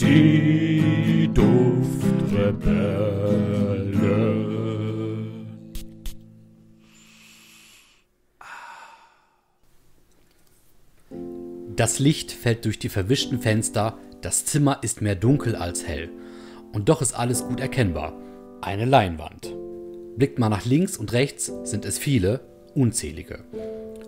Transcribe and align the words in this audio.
Die 0.00 1.30
Duftrebellen. 1.32 3.14
Das 11.76 12.00
Licht 12.00 12.32
fällt 12.32 12.64
durch 12.64 12.80
die 12.80 12.88
verwischten 12.88 13.40
Fenster, 13.40 13.96
das 14.20 14.44
Zimmer 14.44 14.80
ist 14.82 15.00
mehr 15.00 15.14
dunkel 15.14 15.54
als 15.54 15.86
hell. 15.86 16.10
Und 16.72 16.88
doch 16.88 17.00
ist 17.00 17.12
alles 17.12 17.44
gut 17.44 17.60
erkennbar. 17.60 18.14
Eine 18.62 18.86
Leinwand. 18.86 19.54
Blickt 20.16 20.40
man 20.40 20.50
nach 20.50 20.64
links 20.64 20.96
und 20.96 21.12
rechts, 21.12 21.52
sind 21.62 21.84
es 21.84 22.00
viele, 22.00 22.40
unzählige. 22.74 23.44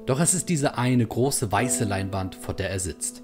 Doch 0.04 0.18
es 0.18 0.34
ist 0.34 0.48
diese 0.48 0.78
eine 0.78 1.06
große 1.06 1.52
weiße 1.52 1.84
Leinwand, 1.84 2.34
vor 2.34 2.54
der 2.54 2.70
er 2.70 2.80
sitzt. 2.80 3.22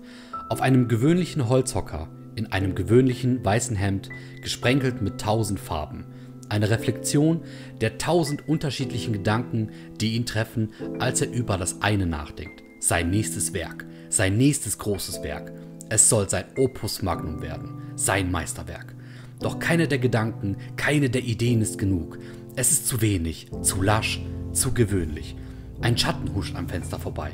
Auf 0.48 0.60
einem 0.60 0.86
gewöhnlichen 0.86 1.48
Holzhocker, 1.48 2.08
in 2.34 2.46
einem 2.52 2.74
gewöhnlichen 2.74 3.44
weißen 3.44 3.76
Hemd, 3.76 4.08
gesprenkelt 4.40 5.02
mit 5.02 5.20
tausend 5.20 5.60
Farben. 5.60 6.06
Eine 6.48 6.70
Reflexion 6.70 7.42
der 7.80 7.98
tausend 7.98 8.48
unterschiedlichen 8.48 9.12
Gedanken, 9.12 9.70
die 10.00 10.14
ihn 10.14 10.26
treffen, 10.26 10.70
als 10.98 11.20
er 11.22 11.32
über 11.32 11.56
das 11.56 11.80
eine 11.80 12.06
nachdenkt. 12.06 12.62
Sein 12.78 13.10
nächstes 13.10 13.54
Werk, 13.54 13.86
sein 14.08 14.36
nächstes 14.36 14.78
großes 14.78 15.22
Werk. 15.22 15.52
Es 15.88 16.08
soll 16.08 16.28
sein 16.28 16.44
Opus 16.56 17.02
Magnum 17.02 17.42
werden, 17.42 17.82
sein 17.96 18.30
Meisterwerk. 18.30 18.94
Doch 19.40 19.58
keine 19.58 19.88
der 19.88 19.98
Gedanken, 19.98 20.56
keine 20.76 21.10
der 21.10 21.22
Ideen 21.22 21.62
ist 21.62 21.78
genug. 21.78 22.18
Es 22.54 22.70
ist 22.70 22.86
zu 22.86 23.00
wenig, 23.00 23.48
zu 23.62 23.82
lasch, 23.82 24.20
zu 24.52 24.72
gewöhnlich. 24.72 25.36
Ein 25.80 25.96
Schatten 25.96 26.34
huscht 26.34 26.54
am 26.54 26.68
Fenster 26.68 26.98
vorbei. 26.98 27.32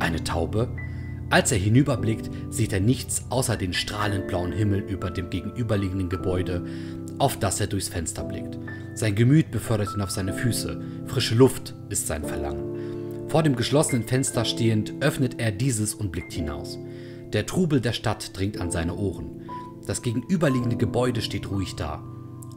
Eine 0.00 0.22
Taube? 0.22 0.68
Als 1.28 1.50
er 1.50 1.58
hinüberblickt, 1.58 2.30
sieht 2.50 2.72
er 2.72 2.80
nichts 2.80 3.24
außer 3.30 3.56
den 3.56 3.72
strahlend 3.72 4.28
blauen 4.28 4.52
Himmel 4.52 4.80
über 4.80 5.10
dem 5.10 5.28
gegenüberliegenden 5.28 6.08
Gebäude, 6.08 6.64
auf 7.18 7.38
das 7.38 7.60
er 7.60 7.66
durchs 7.66 7.88
Fenster 7.88 8.22
blickt. 8.22 8.58
Sein 8.94 9.14
Gemüt 9.14 9.50
befördert 9.50 9.94
ihn 9.94 10.02
auf 10.02 10.10
seine 10.10 10.32
Füße. 10.32 10.80
Frische 11.06 11.34
Luft 11.34 11.74
ist 11.88 12.06
sein 12.06 12.24
Verlangen. 12.24 13.28
Vor 13.28 13.42
dem 13.42 13.56
geschlossenen 13.56 14.04
Fenster 14.04 14.44
stehend 14.44 14.94
öffnet 15.00 15.40
er 15.40 15.50
dieses 15.50 15.94
und 15.94 16.12
blickt 16.12 16.32
hinaus. 16.32 16.78
Der 17.32 17.44
Trubel 17.44 17.80
der 17.80 17.92
Stadt 17.92 18.36
dringt 18.36 18.60
an 18.60 18.70
seine 18.70 18.94
Ohren. 18.94 19.42
Das 19.86 20.02
gegenüberliegende 20.02 20.76
Gebäude 20.76 21.22
steht 21.22 21.50
ruhig 21.50 21.74
da. 21.74 22.04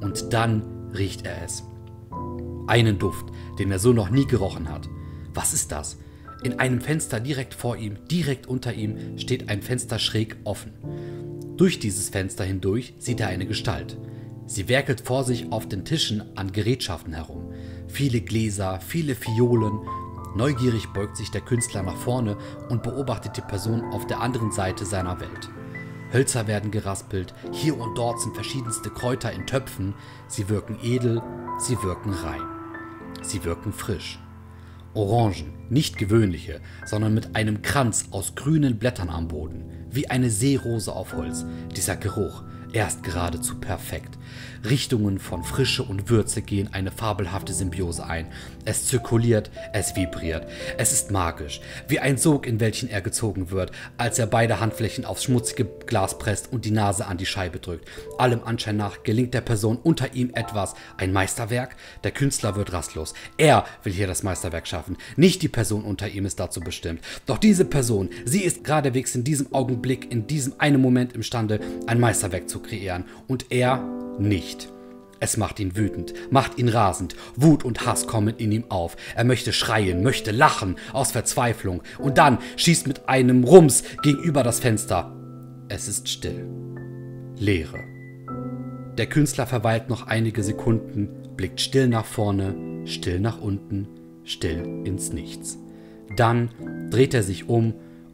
Und 0.02 0.32
dann 0.32 0.92
riecht 0.96 1.26
er 1.26 1.44
es. 1.44 1.64
Einen 2.68 3.00
Duft, 3.00 3.26
den 3.58 3.72
er 3.72 3.80
so 3.80 3.94
noch 3.94 4.12
nie 4.12 4.28
gerochen 4.28 4.70
hat. 4.70 4.88
Was 5.34 5.54
ist 5.54 5.72
das? 5.72 5.98
In 6.42 6.60
einem 6.60 6.80
Fenster 6.80 7.20
direkt 7.20 7.54
vor 7.54 7.76
ihm, 7.76 7.98
direkt 8.10 8.48
unter 8.48 8.74
ihm, 8.74 9.18
steht 9.18 9.50
ein 9.50 9.62
Fenster 9.62 10.00
schräg 10.00 10.38
offen. 10.46 10.72
Durch 11.58 11.80
dieses 11.80 12.10
Fenster 12.10 12.46
hindurch 12.46 12.94
sieht 12.98 13.20
er 13.20 13.28
eine 13.28 13.46
Gestalt. 13.46 13.98
Sie 14.46 14.70
werkelt 14.70 15.02
vor 15.02 15.26
sich 15.26 15.52
auf 15.52 15.68
den 15.68 15.84
Tischen 15.84 16.24
an 16.38 16.54
Gerätschaften 16.54 17.14
herum. 17.14 17.52
Viele 17.88 18.22
Gläser, 18.22 18.80
viele 18.80 19.16
Fiolen. 19.16 19.82
Neugierig 20.36 20.88
beugt 20.94 21.18
sich 21.18 21.30
der 21.30 21.42
Künstler 21.42 21.84
nach 21.84 21.98
vorne 21.98 22.38
und 22.70 22.84
beobachtet 22.84 23.36
die 23.36 23.42
Person 23.42 23.84
auf 23.92 24.08
der 24.08 24.22
anderen 24.22 24.52
Seite 24.52 24.86
seiner 24.86 25.20
Welt. 25.20 25.50
Hölzer 26.14 26.48
werden 26.48 26.72
geraspelt, 26.72 27.34
hier 27.52 27.78
und 27.78 27.96
dort 27.96 28.22
sind 28.22 28.34
verschiedenste 28.34 28.90
Kräuter 28.90 29.32
in 29.32 29.46
Töpfen. 29.46 29.94
Sie 30.28 30.48
wirken 30.48 30.80
edel, 30.82 31.22
sie 31.60 31.76
wirken 31.84 32.14
rein. 32.14 32.42
Sie 33.22 33.44
wirken 33.44 33.74
frisch. 33.74 34.20
Orangen, 34.94 35.54
nicht 35.70 35.98
gewöhnliche, 35.98 36.62
sondern 36.86 37.14
mit 37.14 37.36
einem 37.36 37.62
Kranz 37.62 38.08
aus 38.12 38.36
grünen 38.36 38.80
Blättern 38.80 39.10
am 39.10 39.28
Boden, 39.28 39.66
wie 39.92 40.10
eine 40.10 40.30
Seerose 40.30 40.94
auf 40.94 41.14
Holz. 41.14 41.46
Dieser 41.76 41.96
Geruch, 41.96 42.44
er 42.74 42.88
ist 42.88 43.04
geradezu 43.04 43.56
perfekt. 43.56 44.18
Richtungen 44.68 45.20
von 45.20 45.44
Frische 45.44 45.84
und 45.84 46.10
Würze 46.10 46.42
gehen 46.42 46.70
eine 46.74 46.92
fabelhafte 46.92 47.54
Symbiose 47.54 48.06
ein. 48.06 48.28
Es 48.66 48.86
zirkuliert, 48.88 49.50
es 49.74 49.96
vibriert. 49.96 50.48
Es 50.78 50.92
ist 50.92 51.12
magisch, 51.12 51.62
wie 51.88 52.00
ein 52.00 52.18
Sog, 52.18 52.46
in 52.46 52.60
welchen 52.60 52.90
er 52.90 53.02
gezogen 53.02 53.52
wird, 53.52 53.72
als 53.98 54.20
er 54.20 54.28
beide 54.28 54.60
Handflächen 54.60 55.06
aufs 55.06 55.24
schmutzige 55.24 55.66
Glas 55.86 56.20
presst 56.20 56.52
und 56.52 56.66
die 56.66 56.72
Nase 56.72 57.08
an 57.08 57.18
die 57.18 57.26
Scheibe 57.26 57.60
drückt. 57.60 57.88
Allem 58.18 58.44
Anschein 58.44 58.78
nach 58.78 59.04
gelingt 59.04 59.34
der 59.34 59.42
Person 59.42 59.78
unter 59.78 60.14
ihm 60.14 60.32
etwas, 60.34 60.76
ein 60.98 61.14
Meisterwerk. 61.14 61.76
Der 62.04 62.12
Künstler 62.12 62.56
wird 62.56 62.74
rastlos. 62.74 63.14
Er 63.38 63.66
will 63.84 63.94
hier 63.94 64.08
das 64.08 64.24
Meisterwerk 64.24 64.68
schaffen, 64.68 64.98
nicht 65.16 65.42
die 65.42 65.48
Person 65.48 65.84
unter 65.84 66.10
ihm 66.10 66.26
ist 66.26 66.40
dazu 66.40 66.60
bestimmt. 66.60 67.02
Doch 67.26 67.38
diese 67.38 67.66
Person, 67.66 68.10
sie 68.26 68.44
ist 68.44 68.64
geradewegs 68.64 69.16
in 69.16 69.24
diesem 69.24 69.54
Augenblick, 69.54 70.12
in 70.12 70.28
diesem 70.28 70.54
einen 70.60 70.82
Moment 70.82 71.14
imstande, 71.14 71.60
ein 71.88 72.00
Meisterwerk 72.00 72.50
zu 72.50 72.59
kreieren. 72.60 73.06
Und 73.28 73.48
er 73.50 73.84
nicht. 74.20 74.70
Es 75.20 75.36
macht 75.36 75.60
ihn 75.60 75.76
wütend, 75.76 76.14
macht 76.32 76.58
ihn 76.58 76.70
rasend. 76.70 77.16
Wut 77.36 77.66
und 77.66 77.86
Hass 77.86 78.08
kommen 78.08 78.36
in 78.38 78.52
ihm 78.52 78.66
auf. 78.70 78.96
Er 79.16 79.26
möchte 79.26 79.52
schreien, 79.52 80.02
möchte 80.02 80.32
lachen, 80.32 80.78
aus 80.94 81.12
Verzweiflung. 81.12 81.84
Und 81.98 82.18
dann 82.18 82.38
schießt 82.56 82.88
mit 82.88 83.10
einem 83.10 83.44
Rums 83.44 83.84
gegenüber 84.02 84.44
das 84.44 84.60
Fenster. 84.60 85.16
Es 85.68 85.88
ist 85.88 86.08
still. 86.08 86.48
Leere. 87.38 87.80
Der 88.98 89.08
Künstler 89.08 89.46
verweilt 89.46 89.90
noch 89.90 90.08
einige 90.08 90.44
Sekunden, 90.44 91.10
blickt 91.36 91.62
still 91.62 91.88
nach 91.88 92.06
vorne, 92.06 92.86
still 92.86 93.20
nach 93.20 93.40
unten, 93.40 93.88
still 94.24 94.84
ins 94.84 95.14
Nichts. 95.14 95.58
Dann 96.16 96.50
dreht 96.90 97.14
er 97.14 97.24
sich 97.24 97.48
um 97.48 97.74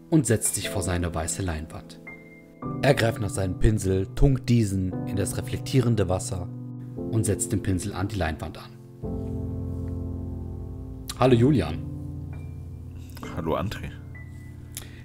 und 0.10 0.28
setzt 0.28 0.56
sich 0.56 0.70
vor 0.70 0.84
seine 0.84 1.14
weiße 1.14 1.42
Leinwand. 1.42 2.00
Er 2.82 2.94
greift 2.94 3.20
nach 3.20 3.30
seinem 3.30 3.60
Pinsel, 3.60 4.08
tunkt 4.16 4.48
diesen 4.48 5.08
in 5.08 5.16
das 5.16 5.38
reflektierende 5.38 6.08
Wasser 6.08 6.48
und 6.96 7.26
setzt 7.26 7.52
den 7.52 7.64
Pinsel 7.64 7.94
an 7.94 8.08
die 8.08 8.16
Leinwand 8.16 8.58
an. 8.58 8.72
Hallo 11.20 11.34
Julian. 11.34 11.84
Hallo 13.36 13.56
André. 13.58 13.92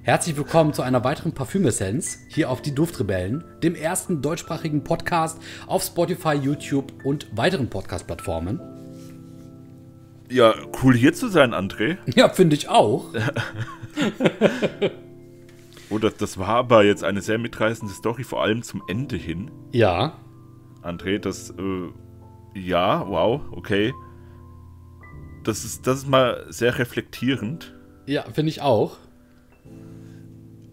Herzlich 0.02 0.36
willkommen 0.36 0.72
zu 0.72 0.82
einer 0.82 1.04
weiteren 1.04 1.32
Parfümessenz 1.32 2.18
hier 2.28 2.50
auf 2.50 2.62
die 2.62 2.74
Duftrebellen, 2.74 3.44
dem 3.62 3.74
ersten 3.74 4.22
deutschsprachigen 4.22 4.82
Podcast 4.82 5.40
auf 5.66 5.82
Spotify, 5.82 6.34
YouTube 6.34 6.92
und 7.04 7.28
weiteren 7.36 7.70
Podcast-Plattformen. 7.70 8.60
Ja, 10.30 10.54
cool 10.82 10.94
hier 10.94 11.12
zu 11.12 11.28
sein, 11.28 11.54
André. 11.54 11.98
Ja, 12.14 12.28
finde 12.28 12.56
ich 12.56 12.68
auch. 12.68 13.14
Oh, 15.90 15.98
das, 15.98 16.16
das 16.16 16.38
war 16.38 16.48
aber 16.48 16.84
jetzt 16.84 17.02
eine 17.02 17.20
sehr 17.20 17.38
mitreißende 17.38 17.92
Story, 17.92 18.22
vor 18.22 18.42
allem 18.42 18.62
zum 18.62 18.82
Ende 18.86 19.16
hin. 19.16 19.50
Ja. 19.72 20.18
André, 20.82 21.18
das, 21.18 21.50
äh, 21.50 21.88
ja, 22.54 23.06
wow, 23.08 23.40
okay. 23.50 23.92
Das 25.42 25.64
ist, 25.64 25.86
das 25.88 25.98
ist 25.98 26.08
mal 26.08 26.46
sehr 26.48 26.78
reflektierend. 26.78 27.74
Ja, 28.06 28.22
finde 28.30 28.50
ich 28.50 28.62
auch. 28.62 28.98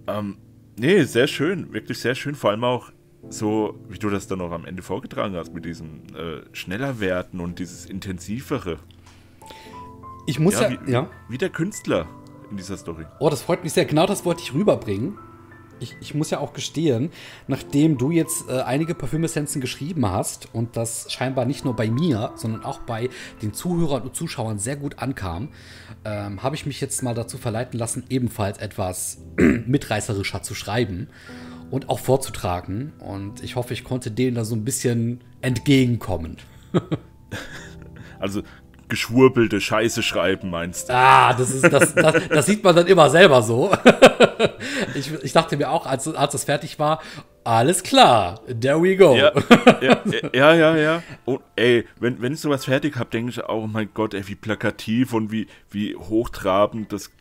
Ähm, 0.07 0.37
nee, 0.77 1.03
sehr 1.03 1.27
schön, 1.27 1.73
wirklich 1.73 1.99
sehr 1.99 2.13
schön. 2.13 2.35
Vor 2.35 2.51
allem 2.51 2.63
auch 2.63 2.91
so, 3.29 3.75
wie 3.89 3.97
du 3.97 4.09
das 4.09 4.27
dann 4.27 4.39
auch 4.41 4.51
am 4.51 4.65
Ende 4.65 4.83
vorgetragen 4.83 5.35
hast, 5.35 5.51
mit 5.51 5.65
diesem 5.65 6.03
äh, 6.15 6.41
schneller 6.53 6.99
werden 6.99 7.39
und 7.39 7.57
dieses 7.57 7.85
intensivere. 7.85 8.77
Ich 10.27 10.39
muss 10.39 10.59
ja, 10.59 10.69
ja, 10.69 10.85
wie, 10.85 10.91
ja. 10.91 11.09
wie 11.27 11.37
der 11.37 11.49
Künstler 11.49 12.07
in 12.49 12.57
dieser 12.57 12.77
Story. 12.77 13.05
Oh, 13.19 13.29
das 13.29 13.41
freut 13.41 13.63
mich 13.63 13.73
sehr. 13.73 13.85
Genau 13.85 14.05
das 14.05 14.25
wollte 14.25 14.41
ich 14.41 14.53
rüberbringen. 14.53 15.17
Ich, 15.79 15.95
ich 16.01 16.15
muss 16.15 16.31
ja 16.31 16.39
auch 16.39 16.53
gestehen, 16.53 17.11
nachdem 17.47 17.99
du 17.99 18.09
jetzt 18.09 18.49
äh, 18.49 18.61
einige 18.61 18.95
Parfümessenzen 18.95 19.61
geschrieben 19.61 20.09
hast 20.09 20.53
und 20.53 20.75
das 20.75 21.11
scheinbar 21.11 21.45
nicht 21.45 21.65
nur 21.65 21.75
bei 21.75 21.89
mir, 21.89 22.31
sondern 22.35 22.63
auch 22.65 22.79
bei 22.79 23.09
den 23.43 23.53
Zuhörern 23.53 24.01
und 24.01 24.15
Zuschauern 24.15 24.57
sehr 24.57 24.75
gut 24.75 24.97
ankam, 24.97 25.49
ähm, 26.03 26.41
habe 26.41 26.55
ich 26.55 26.65
mich 26.65 26.81
jetzt 26.81 27.03
mal 27.03 27.13
dazu 27.13 27.37
verleiten 27.37 27.79
lassen, 27.79 28.05
ebenfalls 28.09 28.57
etwas 28.57 29.19
mitreißerischer 29.37 30.41
zu 30.41 30.55
schreiben 30.55 31.09
und 31.69 31.89
auch 31.89 31.99
vorzutragen. 31.99 32.93
Und 32.99 33.43
ich 33.43 33.55
hoffe, 33.55 33.73
ich 33.73 33.83
konnte 33.83 34.09
denen 34.09 34.35
da 34.35 34.45
so 34.45 34.55
ein 34.55 34.63
bisschen 34.63 35.23
entgegenkommen. 35.41 36.37
also 38.19 38.41
geschwurbelte 38.89 39.59
Scheiße 39.59 40.01
schreiben, 40.01 40.49
meinst 40.49 40.89
du? 40.89 40.93
Ah, 40.93 41.33
das, 41.33 41.51
ist, 41.51 41.71
das, 41.71 41.93
das, 41.93 42.27
das 42.29 42.45
sieht 42.45 42.63
man 42.63 42.75
dann 42.75 42.87
immer 42.87 43.09
selber 43.09 43.41
so. 43.41 43.71
ich, 44.95 45.11
ich 45.23 45.33
dachte 45.33 45.57
mir 45.57 45.69
auch, 45.69 45.85
als, 45.85 46.07
als 46.07 46.31
das 46.31 46.43
fertig 46.45 46.79
war, 46.79 47.01
alles 47.43 47.83
klar, 47.83 48.41
there 48.47 48.81
we 48.81 48.95
go. 48.95 49.15
Ja, 49.15 49.31
ja, 49.81 50.01
ja, 50.33 50.53
ja. 50.55 50.75
ja. 50.77 51.03
Und 51.25 51.41
ey, 51.55 51.85
wenn, 51.99 52.21
wenn 52.21 52.33
ich 52.33 52.41
sowas 52.41 52.65
fertig 52.65 52.97
habe, 52.97 53.09
denke 53.09 53.31
ich 53.31 53.43
auch, 53.43 53.63
oh 53.63 53.67
mein 53.67 53.89
Gott, 53.93 54.13
ey, 54.13 54.27
wie 54.27 54.35
plakativ 54.35 55.13
und 55.13 55.31
wie, 55.31 55.47
wie 55.69 55.95
hochtrabend 55.95 56.91
das 56.91 57.11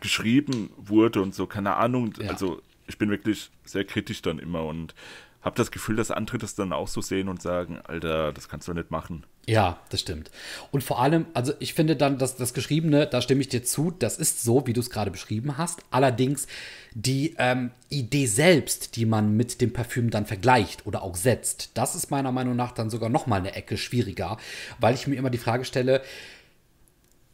geschrieben 0.00 0.70
wurde 0.76 1.22
und 1.22 1.34
so, 1.34 1.46
keine 1.46 1.76
Ahnung. 1.76 2.14
Ja. 2.18 2.30
Also 2.30 2.60
ich 2.86 2.98
bin 2.98 3.10
wirklich 3.10 3.50
sehr 3.64 3.84
kritisch 3.84 4.22
dann 4.22 4.38
immer 4.38 4.64
und 4.64 4.94
habe 5.42 5.56
das 5.56 5.70
Gefühl, 5.70 5.96
dass 5.96 6.10
andere 6.10 6.38
das 6.38 6.54
dann 6.54 6.72
auch 6.72 6.88
so 6.88 7.00
sehen 7.00 7.28
und 7.28 7.42
sagen, 7.42 7.78
Alter, 7.84 8.32
das 8.32 8.48
kannst 8.48 8.68
du 8.68 8.72
nicht 8.72 8.90
machen. 8.90 9.24
Ja, 9.46 9.78
das 9.90 10.00
stimmt. 10.00 10.30
Und 10.70 10.82
vor 10.82 11.00
allem, 11.00 11.26
also 11.34 11.52
ich 11.58 11.74
finde 11.74 11.96
dann, 11.96 12.16
dass 12.18 12.36
das 12.36 12.54
Geschriebene, 12.54 13.06
da 13.06 13.20
stimme 13.20 13.42
ich 13.42 13.48
dir 13.48 13.62
zu, 13.62 13.90
das 13.90 14.16
ist 14.16 14.42
so, 14.42 14.66
wie 14.66 14.72
du 14.72 14.80
es 14.80 14.88
gerade 14.88 15.10
beschrieben 15.10 15.58
hast. 15.58 15.80
Allerdings 15.90 16.46
die 16.94 17.34
ähm, 17.38 17.70
Idee 17.90 18.26
selbst, 18.26 18.96
die 18.96 19.04
man 19.04 19.36
mit 19.36 19.60
dem 19.60 19.72
Parfüm 19.72 20.08
dann 20.08 20.24
vergleicht 20.24 20.86
oder 20.86 21.02
auch 21.02 21.16
setzt, 21.16 21.70
das 21.74 21.94
ist 21.94 22.10
meiner 22.10 22.32
Meinung 22.32 22.56
nach 22.56 22.72
dann 22.72 22.88
sogar 22.88 23.10
noch 23.10 23.26
mal 23.26 23.36
eine 23.36 23.54
Ecke 23.54 23.76
schwieriger, 23.76 24.38
weil 24.80 24.94
ich 24.94 25.06
mir 25.06 25.16
immer 25.16 25.30
die 25.30 25.38
Frage 25.38 25.66
stelle, 25.66 26.00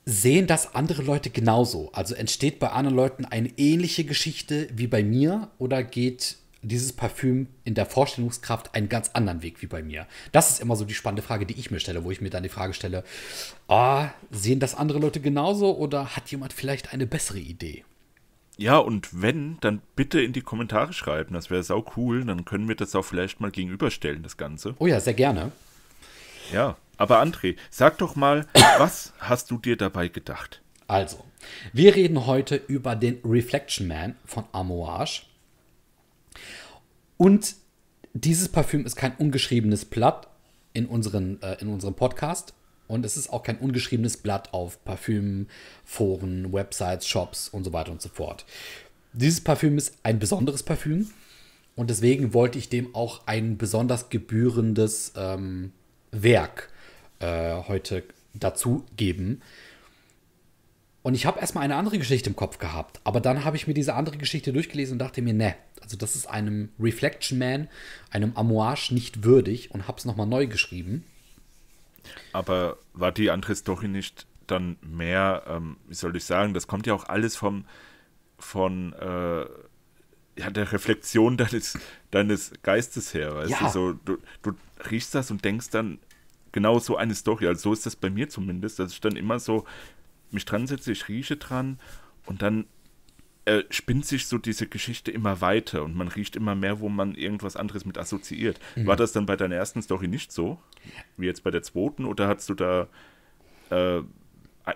sehen 0.04 0.48
das 0.48 0.74
andere 0.74 1.02
Leute 1.02 1.30
genauso? 1.30 1.90
Also 1.92 2.16
entsteht 2.16 2.58
bei 2.58 2.70
anderen 2.70 2.96
Leuten 2.96 3.24
eine 3.24 3.50
ähnliche 3.56 4.04
Geschichte 4.04 4.68
wie 4.74 4.88
bei 4.88 5.04
mir 5.04 5.48
oder 5.58 5.84
geht 5.84 6.36
dieses 6.62 6.92
Parfüm 6.92 7.48
in 7.64 7.74
der 7.74 7.86
Vorstellungskraft 7.86 8.74
einen 8.74 8.88
ganz 8.88 9.10
anderen 9.14 9.42
Weg 9.42 9.62
wie 9.62 9.66
bei 9.66 9.82
mir? 9.82 10.06
Das 10.32 10.50
ist 10.50 10.60
immer 10.60 10.76
so 10.76 10.84
die 10.84 10.94
spannende 10.94 11.22
Frage, 11.22 11.46
die 11.46 11.58
ich 11.58 11.70
mir 11.70 11.80
stelle, 11.80 12.04
wo 12.04 12.10
ich 12.10 12.20
mir 12.20 12.30
dann 12.30 12.42
die 12.42 12.48
Frage 12.48 12.74
stelle, 12.74 13.04
oh, 13.68 14.04
sehen 14.30 14.60
das 14.60 14.74
andere 14.74 14.98
Leute 14.98 15.20
genauso 15.20 15.76
oder 15.76 16.16
hat 16.16 16.30
jemand 16.30 16.52
vielleicht 16.52 16.92
eine 16.92 17.06
bessere 17.06 17.38
Idee? 17.38 17.84
Ja, 18.60 18.76
und 18.76 19.22
wenn, 19.22 19.56
dann 19.62 19.80
bitte 19.96 20.20
in 20.20 20.34
die 20.34 20.42
Kommentare 20.42 20.92
schreiben. 20.92 21.32
Das 21.32 21.48
wäre 21.48 21.62
sau 21.62 21.82
cool. 21.96 22.26
Dann 22.26 22.44
können 22.44 22.68
wir 22.68 22.74
das 22.74 22.94
auch 22.94 23.06
vielleicht 23.06 23.40
mal 23.40 23.50
gegenüberstellen, 23.50 24.22
das 24.22 24.36
Ganze. 24.36 24.74
Oh 24.78 24.86
ja, 24.86 25.00
sehr 25.00 25.14
gerne. 25.14 25.52
Ja, 26.52 26.76
aber 26.98 27.22
André, 27.22 27.56
sag 27.70 27.96
doch 27.96 28.16
mal, 28.16 28.46
was 28.78 29.14
hast 29.18 29.50
du 29.50 29.56
dir 29.56 29.78
dabei 29.78 30.08
gedacht? 30.08 30.60
Also, 30.88 31.24
wir 31.72 31.94
reden 31.94 32.26
heute 32.26 32.56
über 32.56 32.96
den 32.96 33.20
Reflection 33.24 33.88
Man 33.88 34.16
von 34.26 34.44
Amouage. 34.52 35.22
Und 37.16 37.54
dieses 38.12 38.48
Parfüm 38.48 38.86
ist 38.86 38.96
kein 38.96 39.14
ungeschriebenes 39.16 39.84
Blatt 39.84 40.28
in, 40.72 40.86
unseren, 40.86 41.40
äh, 41.42 41.56
in 41.60 41.68
unserem 41.68 41.94
Podcast. 41.94 42.54
Und 42.88 43.06
es 43.06 43.16
ist 43.16 43.32
auch 43.32 43.42
kein 43.42 43.58
ungeschriebenes 43.58 44.16
Blatt 44.16 44.52
auf 44.52 44.84
Parfümforen, 44.84 46.52
Websites, 46.52 47.06
Shops 47.06 47.48
und 47.48 47.62
so 47.64 47.72
weiter 47.72 47.92
und 47.92 48.02
so 48.02 48.08
fort. 48.08 48.44
Dieses 49.12 49.40
Parfüm 49.40 49.78
ist 49.78 49.94
ein 50.02 50.18
besonderes 50.18 50.62
Parfüm. 50.62 51.08
Und 51.76 51.88
deswegen 51.88 52.34
wollte 52.34 52.58
ich 52.58 52.68
dem 52.68 52.94
auch 52.94 53.26
ein 53.26 53.56
besonders 53.56 54.10
gebührendes 54.10 55.12
ähm, 55.16 55.72
Werk 56.10 56.68
äh, 57.20 57.54
heute 57.68 58.02
dazu 58.34 58.84
geben. 58.96 59.40
Und 61.02 61.14
ich 61.14 61.24
habe 61.24 61.40
erstmal 61.40 61.64
eine 61.64 61.76
andere 61.76 61.98
Geschichte 61.98 62.28
im 62.28 62.36
Kopf 62.36 62.58
gehabt, 62.58 63.00
aber 63.04 63.20
dann 63.20 63.44
habe 63.44 63.56
ich 63.56 63.66
mir 63.66 63.72
diese 63.74 63.94
andere 63.94 64.18
Geschichte 64.18 64.52
durchgelesen 64.52 64.94
und 64.94 64.98
dachte 64.98 65.22
mir, 65.22 65.32
ne, 65.32 65.54
also 65.80 65.96
das 65.96 66.14
ist 66.14 66.26
einem 66.28 66.68
Reflection 66.78 67.38
Man, 67.38 67.68
einem 68.10 68.36
Amouage 68.36 68.92
nicht 68.92 69.24
würdig 69.24 69.70
und 69.70 69.88
habe 69.88 69.98
es 69.98 70.04
nochmal 70.04 70.26
neu 70.26 70.46
geschrieben. 70.46 71.04
Aber 72.32 72.76
war 72.92 73.12
die 73.12 73.30
andere 73.30 73.54
Story 73.54 73.88
nicht 73.88 74.26
dann 74.46 74.76
mehr, 74.82 75.44
ähm, 75.46 75.76
wie 75.88 75.94
soll 75.94 76.14
ich 76.16 76.24
sagen, 76.24 76.54
das 76.54 76.66
kommt 76.66 76.86
ja 76.86 76.92
auch 76.94 77.04
alles 77.08 77.36
vom, 77.36 77.64
von 78.38 78.92
äh, 78.94 79.40
ja, 80.38 80.50
der 80.50 80.70
Reflexion 80.72 81.36
deines, 81.36 81.78
deines 82.10 82.52
Geistes 82.62 83.14
her, 83.14 83.34
weißt 83.36 83.50
Ja. 83.52 83.58
du, 83.60 83.68
so, 83.68 83.92
du, 84.04 84.18
du 84.42 84.52
riechst 84.90 85.14
das 85.14 85.30
und 85.30 85.44
denkst 85.44 85.70
dann 85.70 85.98
genau 86.52 86.78
so 86.78 86.96
eine 86.96 87.14
Story, 87.14 87.46
also 87.46 87.60
so 87.70 87.72
ist 87.72 87.86
das 87.86 87.96
bei 87.96 88.10
mir 88.10 88.28
zumindest, 88.28 88.78
dass 88.78 88.92
ich 88.92 89.00
dann 89.00 89.16
immer 89.16 89.38
so 89.38 89.64
mich 90.32 90.44
dran 90.44 90.66
setze, 90.66 90.92
ich 90.92 91.08
rieche 91.08 91.36
dran 91.36 91.78
und 92.26 92.42
dann 92.42 92.66
äh, 93.46 93.64
spinnt 93.70 94.06
sich 94.06 94.26
so 94.26 94.38
diese 94.38 94.66
Geschichte 94.66 95.10
immer 95.10 95.40
weiter 95.40 95.82
und 95.82 95.96
man 95.96 96.08
riecht 96.08 96.36
immer 96.36 96.54
mehr, 96.54 96.80
wo 96.80 96.88
man 96.88 97.14
irgendwas 97.14 97.56
anderes 97.56 97.84
mit 97.84 97.98
assoziiert. 97.98 98.60
War 98.76 98.96
das 98.96 99.12
dann 99.12 99.26
bei 99.26 99.36
deiner 99.36 99.56
ersten 99.56 99.82
Story 99.82 100.08
nicht 100.08 100.30
so, 100.30 100.58
wie 101.16 101.26
jetzt 101.26 101.42
bei 101.42 101.50
der 101.50 101.62
zweiten, 101.62 102.04
oder 102.04 102.28
hast 102.28 102.48
du 102.48 102.54
da 102.54 102.88
äh, 103.70 104.02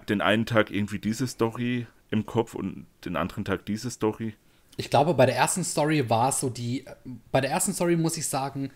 den 0.09 0.21
einen 0.21 0.47
Tag 0.47 0.71
irgendwie 0.71 0.99
diese 0.99 1.27
Story 1.27 1.87
im 2.11 2.27
Kopf 2.27 2.55
und 2.55 2.87
den 3.05 3.17
anderen 3.17 3.45
Tag 3.45 3.67
diese 3.67 3.91
Story? 3.91 4.35
Ich 4.77 4.91
glaube, 4.91 5.15
bei 5.15 5.27
der 5.27 5.37
ersten 5.37 5.63
Story 5.63 6.09
war 6.11 6.31
es 6.31 6.41
so 6.41 6.51
die. 6.51 6.85
Bei 7.31 7.41
der 7.41 7.51
ersten 7.51 7.73
Story 7.73 7.97
muss 7.97 8.17
ich 8.17 8.27
sagen, 8.27 8.71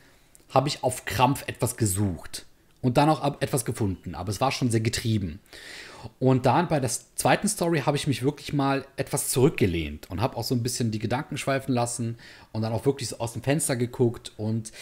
habe 0.50 0.68
ich 0.68 0.84
auf 0.84 1.06
Krampf 1.06 1.44
etwas 1.48 1.76
gesucht 1.76 2.46
und 2.80 2.96
dann 2.96 3.08
auch 3.08 3.40
etwas 3.40 3.64
gefunden, 3.64 4.14
aber 4.14 4.30
es 4.30 4.40
war 4.40 4.52
schon 4.52 4.70
sehr 4.70 4.80
getrieben. 4.80 5.40
Und 6.20 6.46
dann 6.46 6.68
bei 6.68 6.78
der 6.78 6.90
zweiten 6.90 7.48
Story 7.48 7.80
habe 7.80 7.96
ich 7.96 8.06
mich 8.06 8.22
wirklich 8.22 8.52
mal 8.52 8.86
etwas 8.96 9.30
zurückgelehnt 9.30 10.08
und 10.10 10.20
habe 10.20 10.36
auch 10.36 10.44
so 10.44 10.54
ein 10.54 10.62
bisschen 10.62 10.90
die 10.90 11.00
Gedanken 11.00 11.36
schweifen 11.36 11.74
lassen 11.74 12.18
und 12.52 12.62
dann 12.62 12.72
auch 12.72 12.86
wirklich 12.86 13.08
so 13.08 13.18
aus 13.18 13.32
dem 13.32 13.42
Fenster 13.42 13.76
geguckt. 13.76 14.32
Und 14.36 14.72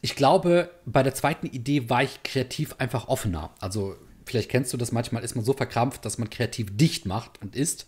ich 0.00 0.16
glaube, 0.16 0.70
bei 0.84 1.02
der 1.02 1.14
zweiten 1.14 1.46
Idee 1.46 1.88
war 1.88 2.02
ich 2.02 2.22
kreativ 2.24 2.74
einfach 2.78 3.08
offener. 3.08 3.50
Also, 3.60 3.96
vielleicht 4.26 4.50
kennst 4.50 4.72
du 4.72 4.76
das, 4.76 4.90
manchmal 4.90 5.22
ist 5.22 5.36
man 5.36 5.44
so 5.44 5.52
verkrampft, 5.52 6.04
dass 6.04 6.18
man 6.18 6.30
kreativ 6.30 6.76
dicht 6.76 7.06
macht 7.06 7.40
und 7.40 7.54
ist. 7.54 7.86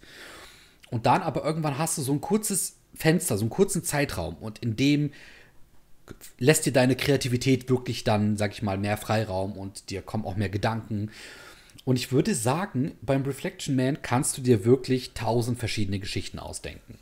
Und 0.90 1.06
dann 1.06 1.22
aber 1.22 1.44
irgendwann 1.44 1.78
hast 1.78 1.98
du 1.98 2.02
so 2.02 2.12
ein 2.12 2.20
kurzes 2.20 2.76
Fenster, 2.94 3.36
so 3.36 3.42
einen 3.42 3.50
kurzen 3.50 3.82
Zeitraum 3.82 4.36
und 4.36 4.60
in 4.60 4.76
dem 4.76 5.10
lässt 6.38 6.66
dir 6.66 6.72
deine 6.72 6.96
Kreativität 6.96 7.68
wirklich 7.68 8.04
dann, 8.04 8.36
sag 8.36 8.52
ich 8.52 8.62
mal, 8.62 8.78
mehr 8.78 8.96
Freiraum 8.96 9.52
und 9.52 9.90
dir 9.90 10.02
kommen 10.02 10.24
auch 10.24 10.36
mehr 10.36 10.48
Gedanken. 10.48 11.10
Und 11.84 11.96
ich 11.96 12.10
würde 12.10 12.34
sagen, 12.34 12.92
beim 13.02 13.22
Reflection 13.22 13.76
Man 13.76 14.02
kannst 14.02 14.36
du 14.36 14.42
dir 14.42 14.64
wirklich 14.64 15.12
tausend 15.14 15.58
verschiedene 15.58 15.98
Geschichten 15.98 16.38
ausdenken. 16.38 16.98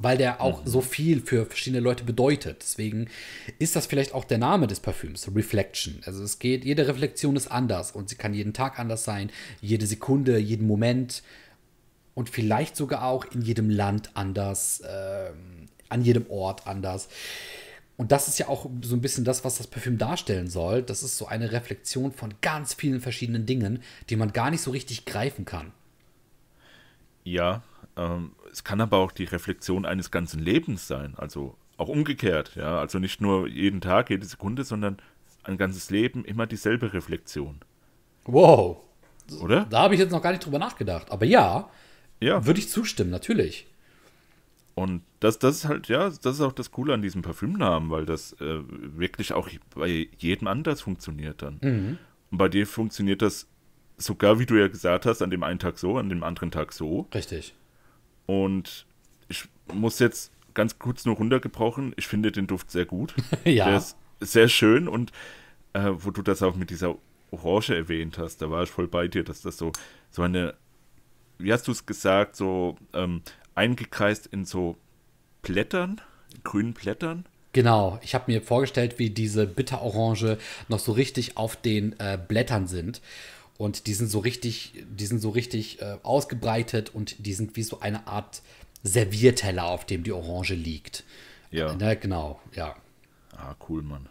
Weil 0.00 0.16
der 0.16 0.40
auch 0.40 0.62
so 0.64 0.80
viel 0.80 1.20
für 1.20 1.44
verschiedene 1.44 1.80
Leute 1.80 2.04
bedeutet. 2.04 2.58
Deswegen 2.62 3.08
ist 3.58 3.74
das 3.74 3.86
vielleicht 3.86 4.14
auch 4.14 4.24
der 4.24 4.38
Name 4.38 4.68
des 4.68 4.78
Parfüms, 4.78 5.28
Reflection. 5.34 6.00
Also 6.04 6.22
es 6.22 6.38
geht, 6.38 6.64
jede 6.64 6.86
Reflexion 6.86 7.34
ist 7.34 7.48
anders 7.48 7.90
und 7.90 8.08
sie 8.08 8.14
kann 8.14 8.32
jeden 8.32 8.52
Tag 8.52 8.78
anders 8.78 9.02
sein, 9.02 9.30
jede 9.60 9.86
Sekunde, 9.86 10.38
jeden 10.38 10.68
Moment 10.68 11.24
und 12.14 12.30
vielleicht 12.30 12.76
sogar 12.76 13.04
auch 13.04 13.24
in 13.24 13.42
jedem 13.42 13.70
Land 13.70 14.10
anders, 14.14 14.82
ähm, 14.88 15.66
an 15.88 16.02
jedem 16.02 16.30
Ort 16.30 16.68
anders. 16.68 17.08
Und 17.98 18.12
das 18.12 18.28
ist 18.28 18.38
ja 18.38 18.48
auch 18.48 18.70
so 18.82 18.96
ein 18.96 19.02
bisschen 19.02 19.24
das, 19.24 19.44
was 19.44 19.58
das 19.58 19.66
Parfüm 19.66 19.98
darstellen 19.98 20.48
soll. 20.48 20.82
Das 20.82 21.02
ist 21.02 21.18
so 21.18 21.26
eine 21.26 21.52
Reflexion 21.52 22.12
von 22.12 22.32
ganz 22.40 22.72
vielen 22.74 23.00
verschiedenen 23.02 23.44
Dingen, 23.44 23.82
die 24.08 24.16
man 24.16 24.32
gar 24.32 24.50
nicht 24.50 24.62
so 24.62 24.70
richtig 24.70 25.04
greifen 25.04 25.44
kann. 25.44 25.72
Ja, 27.24 27.62
ähm, 27.96 28.32
es 28.52 28.64
kann 28.64 28.80
aber 28.80 28.98
auch 28.98 29.12
die 29.12 29.24
Reflexion 29.24 29.84
eines 29.86 30.10
ganzen 30.10 30.40
Lebens 30.40 30.86
sein, 30.88 31.14
also 31.16 31.56
auch 31.76 31.88
umgekehrt, 31.88 32.56
ja, 32.56 32.80
also 32.80 32.98
nicht 32.98 33.20
nur 33.20 33.46
jeden 33.48 33.80
Tag, 33.80 34.10
jede 34.10 34.26
Sekunde, 34.26 34.64
sondern 34.64 34.98
ein 35.44 35.58
ganzes 35.58 35.90
Leben 35.90 36.24
immer 36.24 36.46
dieselbe 36.46 36.92
Reflexion, 36.92 37.60
Wow. 38.26 38.78
oder? 39.40 39.66
Da 39.66 39.82
habe 39.82 39.94
ich 39.94 40.00
jetzt 40.00 40.10
noch 40.12 40.22
gar 40.22 40.32
nicht 40.32 40.44
drüber 40.44 40.58
nachgedacht. 40.58 41.10
Aber 41.10 41.24
ja, 41.26 41.70
Ja, 42.20 42.46
würde 42.46 42.60
ich 42.60 42.68
zustimmen, 42.70 43.10
natürlich. 43.10 43.66
Und 44.78 45.02
das, 45.18 45.40
das 45.40 45.56
ist 45.56 45.64
halt, 45.64 45.88
ja, 45.88 46.08
das 46.08 46.36
ist 46.36 46.40
auch 46.40 46.52
das 46.52 46.70
Coole 46.70 46.94
an 46.94 47.02
diesem 47.02 47.22
Parfümnamen, 47.22 47.90
weil 47.90 48.06
das 48.06 48.34
äh, 48.34 48.60
wirklich 48.68 49.32
auch 49.32 49.48
bei 49.74 50.08
jedem 50.18 50.46
anders 50.46 50.82
funktioniert 50.82 51.42
dann. 51.42 51.58
Und 52.30 52.38
bei 52.38 52.48
dir 52.48 52.64
funktioniert 52.64 53.20
das 53.20 53.48
sogar, 53.96 54.38
wie 54.38 54.46
du 54.46 54.54
ja 54.54 54.68
gesagt 54.68 55.04
hast, 55.04 55.20
an 55.20 55.30
dem 55.30 55.42
einen 55.42 55.58
Tag 55.58 55.78
so, 55.78 55.98
an 55.98 56.08
dem 56.08 56.22
anderen 56.22 56.52
Tag 56.52 56.72
so. 56.72 57.08
Richtig. 57.12 57.56
Und 58.26 58.86
ich 59.28 59.48
muss 59.74 59.98
jetzt 59.98 60.30
ganz 60.54 60.78
kurz 60.78 61.04
nur 61.04 61.16
runtergebrochen, 61.16 61.92
ich 61.96 62.06
finde 62.06 62.30
den 62.30 62.46
Duft 62.46 62.70
sehr 62.70 62.86
gut. 62.86 63.14
Ja. 63.44 63.66
Der 63.66 63.78
ist 63.78 63.96
sehr 64.20 64.48
schön 64.48 64.86
und 64.86 65.10
äh, 65.72 65.90
wo 65.92 66.12
du 66.12 66.22
das 66.22 66.40
auch 66.40 66.54
mit 66.54 66.70
dieser 66.70 66.94
Orange 67.32 67.74
erwähnt 67.74 68.16
hast, 68.16 68.42
da 68.42 68.48
war 68.48 68.62
ich 68.62 68.70
voll 68.70 68.86
bei 68.86 69.08
dir, 69.08 69.24
dass 69.24 69.42
das 69.42 69.58
so, 69.58 69.72
so 70.12 70.22
eine, 70.22 70.54
wie 71.38 71.52
hast 71.52 71.66
du 71.66 71.72
es 71.72 71.84
gesagt, 71.84 72.36
so 72.36 72.76
ähm, 72.92 73.22
eingekreist 73.58 74.26
in 74.26 74.44
so 74.44 74.76
Blättern, 75.42 76.00
grünen 76.44 76.74
Blättern. 76.74 77.26
Genau, 77.52 77.98
ich 78.02 78.14
habe 78.14 78.30
mir 78.30 78.40
vorgestellt, 78.40 78.98
wie 78.98 79.10
diese 79.10 79.46
Bitterorange 79.46 80.38
noch 80.68 80.78
so 80.78 80.92
richtig 80.92 81.36
auf 81.36 81.56
den 81.56 81.98
äh, 81.98 82.16
Blättern 82.16 82.68
sind. 82.68 83.00
Und 83.56 83.88
die 83.88 83.94
sind 83.94 84.08
so 84.08 84.20
richtig, 84.20 84.84
die 84.88 85.06
sind 85.06 85.20
so 85.20 85.30
richtig 85.30 85.82
äh, 85.82 85.96
ausgebreitet 86.04 86.94
und 86.94 87.26
die 87.26 87.32
sind 87.32 87.56
wie 87.56 87.64
so 87.64 87.80
eine 87.80 88.06
Art 88.06 88.42
Servierteller, 88.84 89.64
auf 89.64 89.84
dem 89.84 90.04
die 90.04 90.12
Orange 90.12 90.54
liegt. 90.54 91.02
Ja. 91.50 91.74
Ne, 91.74 91.96
genau, 91.96 92.40
ja. 92.54 92.76
Ah, 93.36 93.56
cool, 93.68 93.82
Mann. 93.82 94.08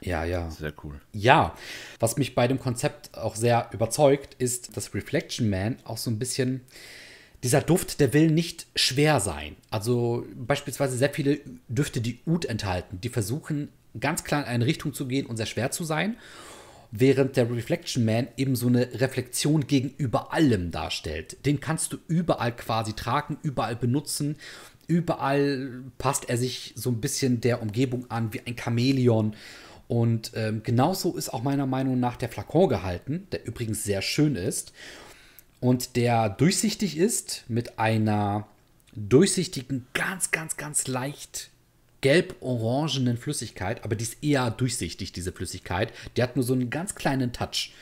Ja, 0.00 0.24
ja. 0.24 0.50
Sehr 0.50 0.74
cool. 0.82 1.00
Ja, 1.12 1.54
was 2.00 2.16
mich 2.16 2.34
bei 2.34 2.48
dem 2.48 2.58
Konzept 2.58 3.16
auch 3.16 3.36
sehr 3.36 3.70
überzeugt, 3.72 4.34
ist, 4.34 4.76
dass 4.76 4.92
Reflection 4.94 5.48
Man 5.48 5.76
auch 5.84 5.98
so 5.98 6.10
ein 6.10 6.18
bisschen 6.18 6.62
dieser 7.42 7.60
Duft, 7.60 8.00
der 8.00 8.12
will 8.12 8.30
nicht 8.30 8.66
schwer 8.76 9.20
sein. 9.20 9.56
Also 9.70 10.24
beispielsweise 10.34 10.96
sehr 10.96 11.10
viele 11.10 11.40
Düfte, 11.68 12.00
die 12.00 12.20
Oud 12.26 12.44
enthalten, 12.44 13.00
die 13.00 13.08
versuchen 13.08 13.68
ganz 13.98 14.24
klar 14.24 14.42
in 14.42 14.48
eine 14.48 14.66
Richtung 14.66 14.94
zu 14.94 15.06
gehen 15.06 15.26
und 15.26 15.36
sehr 15.36 15.46
schwer 15.46 15.70
zu 15.70 15.84
sein, 15.84 16.16
während 16.92 17.36
der 17.36 17.50
Reflection 17.50 18.04
Man 18.04 18.28
eben 18.36 18.54
so 18.54 18.68
eine 18.68 19.00
Reflexion 19.00 19.66
gegenüber 19.66 20.32
allem 20.32 20.70
darstellt. 20.70 21.44
Den 21.44 21.58
kannst 21.58 21.92
du 21.92 21.98
überall 22.06 22.54
quasi 22.54 22.92
tragen, 22.92 23.38
überall 23.42 23.76
benutzen, 23.76 24.36
überall 24.86 25.82
passt 25.98 26.28
er 26.28 26.36
sich 26.36 26.72
so 26.76 26.90
ein 26.90 27.00
bisschen 27.00 27.40
der 27.40 27.60
Umgebung 27.60 28.10
an 28.10 28.32
wie 28.32 28.42
ein 28.46 28.56
Chamäleon. 28.56 29.34
Und 29.88 30.32
ähm, 30.36 30.62
genauso 30.62 31.16
ist 31.16 31.30
auch 31.30 31.42
meiner 31.42 31.66
Meinung 31.66 31.98
nach 31.98 32.16
der 32.16 32.28
Flakon 32.28 32.68
gehalten, 32.68 33.26
der 33.32 33.46
übrigens 33.46 33.84
sehr 33.84 34.00
schön 34.00 34.36
ist 34.36 34.72
und 35.62 35.94
der 35.94 36.28
durchsichtig 36.28 36.98
ist 36.98 37.44
mit 37.46 37.78
einer 37.78 38.48
durchsichtigen, 38.96 39.86
ganz, 39.94 40.32
ganz, 40.32 40.56
ganz 40.56 40.88
leicht 40.88 41.50
gelb-orangenen 42.00 43.16
Flüssigkeit, 43.16 43.84
aber 43.84 43.94
die 43.94 44.02
ist 44.02 44.24
eher 44.24 44.50
durchsichtig, 44.50 45.12
diese 45.12 45.30
Flüssigkeit. 45.30 45.92
Die 46.16 46.22
hat 46.24 46.34
nur 46.34 46.42
so 46.42 46.52
einen 46.52 46.68
ganz 46.68 46.96
kleinen 46.96 47.32
Touch. 47.32 47.72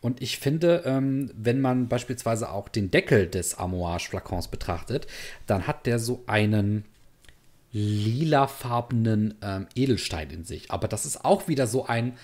Und 0.00 0.22
ich 0.22 0.38
finde, 0.38 0.84
ähm, 0.86 1.32
wenn 1.34 1.60
man 1.60 1.88
beispielsweise 1.88 2.48
auch 2.48 2.68
den 2.68 2.92
Deckel 2.92 3.26
des 3.26 3.58
Amouage-Flakons 3.58 4.46
betrachtet, 4.46 5.08
dann 5.48 5.66
hat 5.66 5.86
der 5.86 5.98
so 5.98 6.22
einen 6.28 6.84
lilafarbenen 7.72 9.34
ähm, 9.42 9.66
Edelstein 9.74 10.30
in 10.30 10.44
sich. 10.44 10.70
Aber 10.70 10.86
das 10.86 11.06
ist 11.06 11.24
auch 11.24 11.48
wieder 11.48 11.66
so 11.66 11.86
ein. 11.86 12.16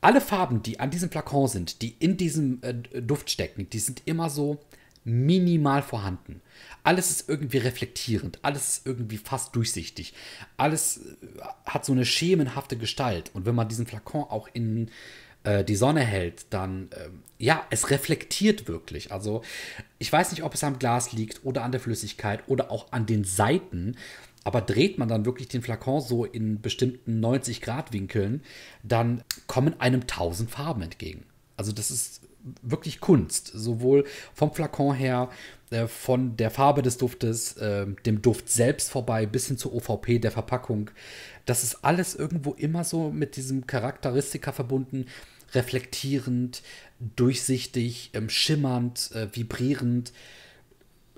Alle 0.00 0.20
Farben, 0.20 0.62
die 0.62 0.80
an 0.80 0.90
diesem 0.90 1.10
Flakon 1.10 1.48
sind, 1.48 1.82
die 1.82 1.96
in 1.98 2.16
diesem 2.16 2.60
äh, 2.62 2.74
Duft 3.02 3.30
stecken, 3.30 3.68
die 3.70 3.78
sind 3.78 4.02
immer 4.04 4.30
so 4.30 4.58
minimal 5.04 5.82
vorhanden. 5.82 6.40
Alles 6.84 7.10
ist 7.10 7.28
irgendwie 7.28 7.58
reflektierend, 7.58 8.38
alles 8.42 8.68
ist 8.68 8.86
irgendwie 8.86 9.16
fast 9.16 9.56
durchsichtig. 9.56 10.14
Alles 10.56 10.98
äh, 10.98 11.40
hat 11.64 11.84
so 11.84 11.92
eine 11.92 12.04
schemenhafte 12.04 12.76
Gestalt. 12.76 13.30
Und 13.34 13.46
wenn 13.46 13.54
man 13.54 13.68
diesen 13.68 13.86
Flakon 13.86 14.22
auch 14.24 14.48
in 14.52 14.90
äh, 15.44 15.64
die 15.64 15.76
Sonne 15.76 16.02
hält, 16.02 16.46
dann 16.50 16.90
äh, 16.92 17.08
ja, 17.38 17.64
es 17.70 17.90
reflektiert 17.90 18.68
wirklich. 18.68 19.12
Also 19.12 19.42
ich 19.98 20.12
weiß 20.12 20.30
nicht, 20.32 20.42
ob 20.42 20.54
es 20.54 20.64
am 20.64 20.78
Glas 20.78 21.12
liegt 21.12 21.44
oder 21.44 21.64
an 21.64 21.72
der 21.72 21.80
Flüssigkeit 21.80 22.42
oder 22.46 22.70
auch 22.70 22.92
an 22.92 23.06
den 23.06 23.24
Seiten. 23.24 23.96
Aber 24.48 24.62
dreht 24.62 24.96
man 24.96 25.08
dann 25.08 25.26
wirklich 25.26 25.48
den 25.48 25.60
Flakon 25.60 26.00
so 26.00 26.24
in 26.24 26.62
bestimmten 26.62 27.22
90-Grad-Winkeln, 27.22 28.40
dann 28.82 29.22
kommen 29.46 29.78
einem 29.78 30.06
tausend 30.06 30.50
Farben 30.50 30.80
entgegen. 30.80 31.26
Also 31.58 31.70
das 31.70 31.90
ist 31.90 32.22
wirklich 32.62 32.98
Kunst, 33.00 33.48
sowohl 33.52 34.06
vom 34.32 34.54
Flakon 34.54 34.94
her, 34.94 35.28
äh, 35.68 35.86
von 35.86 36.38
der 36.38 36.50
Farbe 36.50 36.80
des 36.80 36.96
Duftes, 36.96 37.58
äh, 37.58 37.88
dem 38.06 38.22
Duft 38.22 38.48
selbst 38.48 38.88
vorbei, 38.88 39.26
bis 39.26 39.48
hin 39.48 39.58
zur 39.58 39.74
OVP 39.74 40.18
der 40.18 40.30
Verpackung. 40.30 40.90
Das 41.44 41.62
ist 41.62 41.84
alles 41.84 42.14
irgendwo 42.14 42.54
immer 42.54 42.84
so 42.84 43.10
mit 43.10 43.36
diesem 43.36 43.66
Charakteristika 43.66 44.52
verbunden, 44.52 45.08
reflektierend, 45.52 46.62
durchsichtig, 47.16 48.12
ähm, 48.14 48.30
schimmernd, 48.30 49.10
äh, 49.12 49.28
vibrierend, 49.30 50.14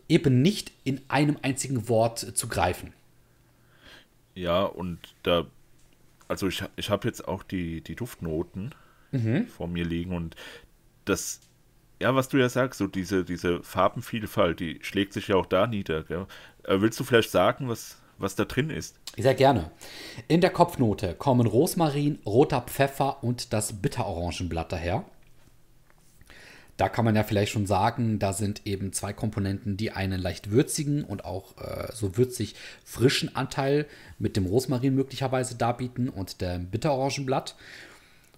eben 0.08 0.42
nicht 0.42 0.72
in 0.82 1.00
einem 1.06 1.36
einzigen 1.42 1.88
Wort 1.88 2.24
äh, 2.24 2.34
zu 2.34 2.48
greifen. 2.48 2.92
Ja, 4.40 4.62
und 4.62 4.98
da, 5.22 5.44
also 6.26 6.48
ich, 6.48 6.64
ich 6.76 6.88
habe 6.88 7.06
jetzt 7.06 7.28
auch 7.28 7.42
die, 7.42 7.82
die 7.82 7.94
Duftnoten 7.94 8.74
mhm. 9.10 9.46
vor 9.48 9.68
mir 9.68 9.84
liegen 9.84 10.16
und 10.16 10.34
das, 11.04 11.40
ja, 12.00 12.14
was 12.14 12.30
du 12.30 12.38
ja 12.38 12.48
sagst, 12.48 12.78
so 12.78 12.86
diese, 12.86 13.22
diese 13.24 13.62
Farbenvielfalt, 13.62 14.60
die 14.60 14.78
schlägt 14.80 15.12
sich 15.12 15.28
ja 15.28 15.36
auch 15.36 15.44
da 15.44 15.66
nieder. 15.66 16.04
Gell? 16.04 16.26
Äh, 16.64 16.80
willst 16.80 16.98
du 16.98 17.04
vielleicht 17.04 17.30
sagen, 17.30 17.68
was, 17.68 17.98
was 18.16 18.34
da 18.34 18.46
drin 18.46 18.70
ist? 18.70 18.98
Sehr 19.18 19.34
gerne. 19.34 19.70
In 20.26 20.40
der 20.40 20.50
Kopfnote 20.50 21.14
kommen 21.14 21.46
Rosmarin, 21.46 22.18
roter 22.24 22.62
Pfeffer 22.62 23.22
und 23.22 23.52
das 23.52 23.82
Bitterorangenblatt 23.82 24.72
daher. 24.72 25.04
Da 26.80 26.88
kann 26.88 27.04
man 27.04 27.14
ja 27.14 27.24
vielleicht 27.24 27.52
schon 27.52 27.66
sagen, 27.66 28.18
da 28.18 28.32
sind 28.32 28.62
eben 28.66 28.94
zwei 28.94 29.12
Komponenten, 29.12 29.76
die 29.76 29.90
einen 29.90 30.18
leicht 30.18 30.50
würzigen 30.50 31.04
und 31.04 31.26
auch 31.26 31.58
äh, 31.58 31.92
so 31.92 32.16
würzig 32.16 32.54
frischen 32.86 33.36
Anteil 33.36 33.86
mit 34.18 34.34
dem 34.34 34.46
Rosmarin 34.46 34.94
möglicherweise 34.94 35.56
darbieten 35.56 36.08
und 36.08 36.40
dem 36.40 36.68
Bitterorangenblatt. 36.70 37.54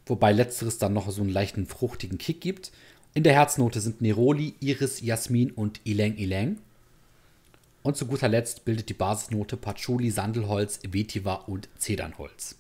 Wobei 0.07 0.33
letzteres 0.33 0.79
dann 0.79 0.93
noch 0.93 1.09
so 1.13 1.23
einen 1.23 1.31
leichten 1.31 1.67
fruchtigen 1.67 2.19
Kick 2.19 2.41
gibt. 2.41 2.73
In 3.15 3.23
der 3.23 3.33
Herznote 3.33 3.81
sind 3.81 4.01
Neroli, 4.01 4.57
Iris, 4.59 5.01
Jasmin 5.03 5.53
und 5.53 5.81
Ilang 5.85 6.17
Ilang. 6.17 6.59
Und 7.85 7.97
zu 7.97 8.07
guter 8.07 8.27
Letzt 8.27 8.65
bildet 8.65 8.89
die 8.89 8.95
Basisnote 8.95 9.57
Patchouli, 9.57 10.11
Sandelholz, 10.11 10.81
Vetiver 10.83 11.49
und 11.49 11.69
Zedernholz. 11.79 12.57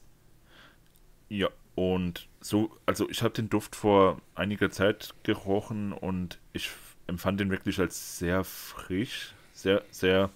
Ja, 1.28 1.48
und 1.74 2.28
so, 2.40 2.70
also 2.86 3.08
ich 3.08 3.22
habe 3.22 3.34
den 3.34 3.48
Duft 3.48 3.76
vor 3.76 4.20
einiger 4.34 4.70
Zeit 4.70 5.14
gerochen 5.22 5.92
und 5.92 6.38
ich 6.52 6.70
empfand 7.06 7.40
den 7.40 7.50
wirklich 7.50 7.78
als 7.78 8.18
sehr 8.18 8.44
frisch, 8.44 9.34
sehr, 9.54 9.82
sehr 9.90 10.30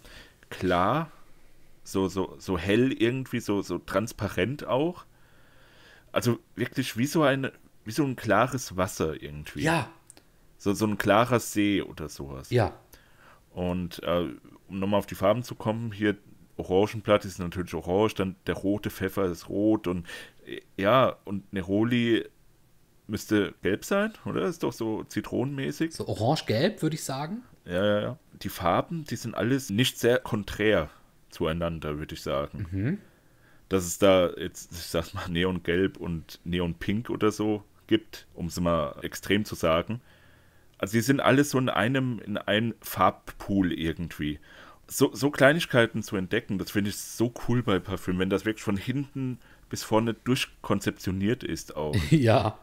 klar, 0.51 1.11
so, 1.85 2.09
so, 2.09 2.37
so 2.39 2.59
hell 2.59 2.93
irgendwie, 2.93 3.41
so, 3.41 3.63
so 3.63 3.79
transparent 3.79 4.67
auch. 4.67 5.05
Also 6.13 6.39
wirklich 6.55 6.97
wie 6.97 7.07
so 7.07 7.23
ein, 7.23 7.51
wie 7.85 7.93
so 7.93 8.05
ein 8.05 8.17
klares 8.17 8.77
Wasser 8.77 9.23
irgendwie. 9.23 9.63
Ja. 9.63 9.91
So, 10.59 10.73
so 10.73 10.87
ein 10.87 10.99
klarer 10.99 11.39
See 11.39 11.83
oder 11.83 12.09
sowas. 12.09 12.51
Ja. 12.51 12.73
Und 13.53 14.03
äh, 14.03 14.27
um 14.69 14.79
nochmal 14.79 14.99
auf 14.99 15.07
die 15.07 15.15
Farben 15.15 15.43
zu 15.43 15.55
kommen, 15.55 15.93
hier 15.93 16.17
Orangenblatt 16.57 17.25
ist 17.25 17.39
natürlich 17.39 17.75
orange, 17.75 18.15
dann 18.15 18.37
der 18.47 18.55
rote 18.55 18.91
Pfeffer 18.91 19.27
ist 19.27 19.49
rot 19.49 19.87
und 19.87 20.07
ja, 20.77 21.17
und 21.25 21.53
Neroli 21.53 22.25
müsste 23.07 23.55
gelb 23.63 23.85
sein, 23.85 24.13
oder? 24.25 24.43
Ist 24.43 24.63
doch 24.63 24.73
so 24.73 25.05
zitronenmäßig. 25.05 25.93
So 25.93 26.07
orange-gelb, 26.09 26.83
würde 26.83 26.97
ich 26.97 27.05
sagen. 27.05 27.43
Ja, 27.65 27.85
ja, 27.85 28.01
ja. 28.01 28.19
Die 28.43 28.49
Farben, 28.49 29.05
die 29.05 29.17
sind 29.17 29.35
alles 29.35 29.71
nicht 29.71 29.99
sehr 29.99 30.19
konträr 30.19 30.91
zueinander, 31.31 31.99
würde 31.99 32.15
ich 32.15 32.23
sagen. 32.23 32.67
Mhm. 32.71 32.99
Dass 33.69 33.85
es 33.85 33.99
da 33.99 34.31
jetzt, 34.37 34.73
ich 34.73 34.87
sag 34.87 35.13
mal, 35.15 35.29
Neongelb 35.29 35.97
und 35.97 36.41
Neonpink 36.45 37.11
oder 37.11 37.33
so 37.33 37.65
gibt, 37.87 38.27
um 38.35 38.47
es 38.47 38.61
mal 38.61 38.97
extrem 39.03 39.45
zu 39.45 39.55
sagen. 39.55 40.01
Also 40.79 40.93
die 40.93 41.01
sind 41.01 41.21
alles 41.21 41.51
so 41.51 41.59
in 41.59 41.69
einem, 41.69 42.21
in 42.21 42.37
einem 42.37 42.75
Farbpool 42.81 43.73
irgendwie 43.73 44.39
so, 44.89 45.13
so 45.15 45.31
Kleinigkeiten 45.31 46.03
zu 46.03 46.17
entdecken, 46.17 46.59
das 46.59 46.71
finde 46.71 46.91
ich 46.91 46.97
so 46.97 47.33
cool 47.49 47.63
bei 47.63 47.79
Parfüm, 47.79 48.19
wenn 48.19 48.31
das 48.31 48.45
wirklich 48.45 48.63
von 48.63 48.77
hinten 48.77 49.39
bis 49.69 49.83
vorne 49.83 50.15
durchkonzeptioniert 50.15 51.43
ist 51.43 51.77
auch. 51.77 51.97
Ja. 52.11 52.59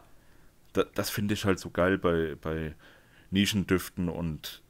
Da, 0.72 0.84
das 0.94 1.08
finde 1.08 1.34
ich 1.34 1.44
halt 1.44 1.60
so 1.60 1.70
geil 1.70 1.98
bei, 1.98 2.34
bei 2.40 2.74
Nischendüften 3.30 4.08
und 4.08 4.60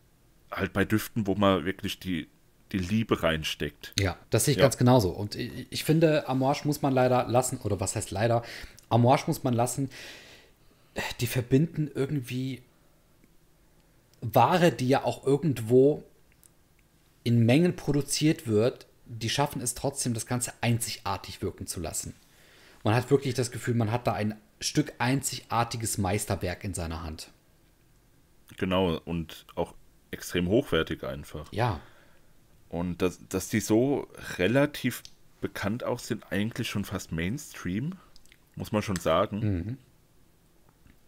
halt 0.50 0.72
bei 0.74 0.84
Düften, 0.84 1.26
wo 1.26 1.34
man 1.34 1.64
wirklich 1.64 1.98
die, 1.98 2.28
die 2.72 2.78
Liebe 2.78 3.22
reinsteckt. 3.22 3.94
Ja, 3.98 4.18
das 4.28 4.44
sehe 4.44 4.52
ich 4.52 4.58
ja. 4.58 4.64
ganz 4.64 4.76
genauso. 4.76 5.10
Und 5.10 5.34
ich, 5.34 5.66
ich 5.70 5.84
finde, 5.84 6.28
Amouage 6.28 6.62
muss 6.64 6.82
man 6.82 6.92
leider 6.92 7.26
lassen, 7.26 7.58
oder 7.58 7.80
was 7.80 7.96
heißt 7.96 8.10
leider? 8.10 8.42
Amouage 8.90 9.24
muss 9.28 9.44
man 9.44 9.54
lassen. 9.54 9.88
Die 11.20 11.26
verbinden 11.26 11.90
irgendwie 11.94 12.60
Ware, 14.20 14.72
die 14.72 14.88
ja 14.88 15.04
auch 15.04 15.26
irgendwo 15.26 16.04
in 17.24 17.44
Mengen 17.46 17.76
produziert 17.76 18.46
wird, 18.46 18.86
die 19.06 19.28
schaffen 19.28 19.60
es 19.60 19.74
trotzdem, 19.74 20.14
das 20.14 20.26
Ganze 20.26 20.52
einzigartig 20.60 21.42
wirken 21.42 21.66
zu 21.66 21.80
lassen. 21.80 22.14
Man 22.84 22.94
hat 22.94 23.10
wirklich 23.10 23.34
das 23.34 23.50
Gefühl, 23.50 23.74
man 23.74 23.90
hat 23.90 24.06
da 24.06 24.12
ein 24.12 24.36
Stück 24.60 24.92
einzigartiges 24.98 25.98
Meisterwerk 25.98 26.62
in 26.64 26.74
seiner 26.74 27.02
Hand. 27.02 27.30
Genau, 28.56 29.00
und 29.04 29.46
auch 29.56 29.74
extrem 30.10 30.48
hochwertig 30.48 31.02
einfach. 31.02 31.52
Ja. 31.52 31.80
Und 32.68 33.02
dass, 33.02 33.26
dass 33.28 33.48
die 33.48 33.60
so 33.60 34.08
relativ 34.38 35.02
bekannt 35.40 35.82
auch 35.82 35.98
sind, 35.98 36.30
eigentlich 36.30 36.68
schon 36.68 36.84
fast 36.84 37.10
Mainstream, 37.10 37.96
muss 38.54 38.70
man 38.70 38.82
schon 38.82 38.96
sagen. 38.96 39.40
Mhm. 39.40 39.78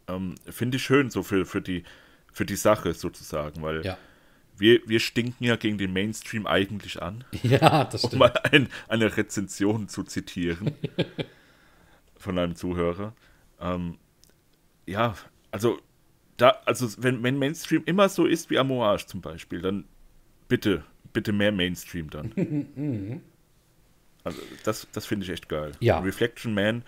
Ähm, 0.08 0.34
Finde 0.48 0.78
ich 0.78 0.82
schön, 0.82 1.10
so 1.10 1.22
für, 1.22 1.46
für, 1.46 1.62
die, 1.62 1.84
für 2.32 2.44
die 2.44 2.56
Sache 2.56 2.94
sozusagen, 2.94 3.62
weil 3.62 3.84
ja 3.84 3.96
wir, 4.58 4.80
wir 4.86 5.00
stinken 5.00 5.44
ja 5.44 5.56
gegen 5.56 5.78
den 5.78 5.92
Mainstream 5.92 6.46
eigentlich 6.46 7.02
an. 7.02 7.24
Ja, 7.42 7.84
das 7.84 8.00
stimmt. 8.00 8.14
Um 8.14 8.18
mal 8.20 8.32
ein, 8.50 8.68
eine 8.88 9.16
Rezension 9.16 9.88
zu 9.88 10.02
zitieren 10.02 10.72
von 12.18 12.38
einem 12.38 12.56
Zuhörer. 12.56 13.14
Ähm, 13.60 13.98
ja, 14.86 15.14
also, 15.50 15.78
da, 16.36 16.60
also 16.64 17.02
wenn, 17.02 17.22
wenn 17.22 17.38
Mainstream 17.38 17.82
immer 17.86 18.08
so 18.08 18.26
ist 18.26 18.50
wie 18.50 18.58
Amouage 18.58 19.06
zum 19.06 19.20
Beispiel, 19.20 19.60
dann 19.60 19.84
bitte, 20.48 20.84
bitte 21.12 21.32
mehr 21.32 21.52
Mainstream 21.52 22.10
dann. 22.10 22.32
also 24.24 24.40
das, 24.64 24.86
das 24.92 25.06
finde 25.06 25.24
ich 25.24 25.32
echt 25.32 25.48
geil. 25.48 25.72
Ja. 25.80 25.98
Reflection 26.00 26.54
Man 26.54 26.84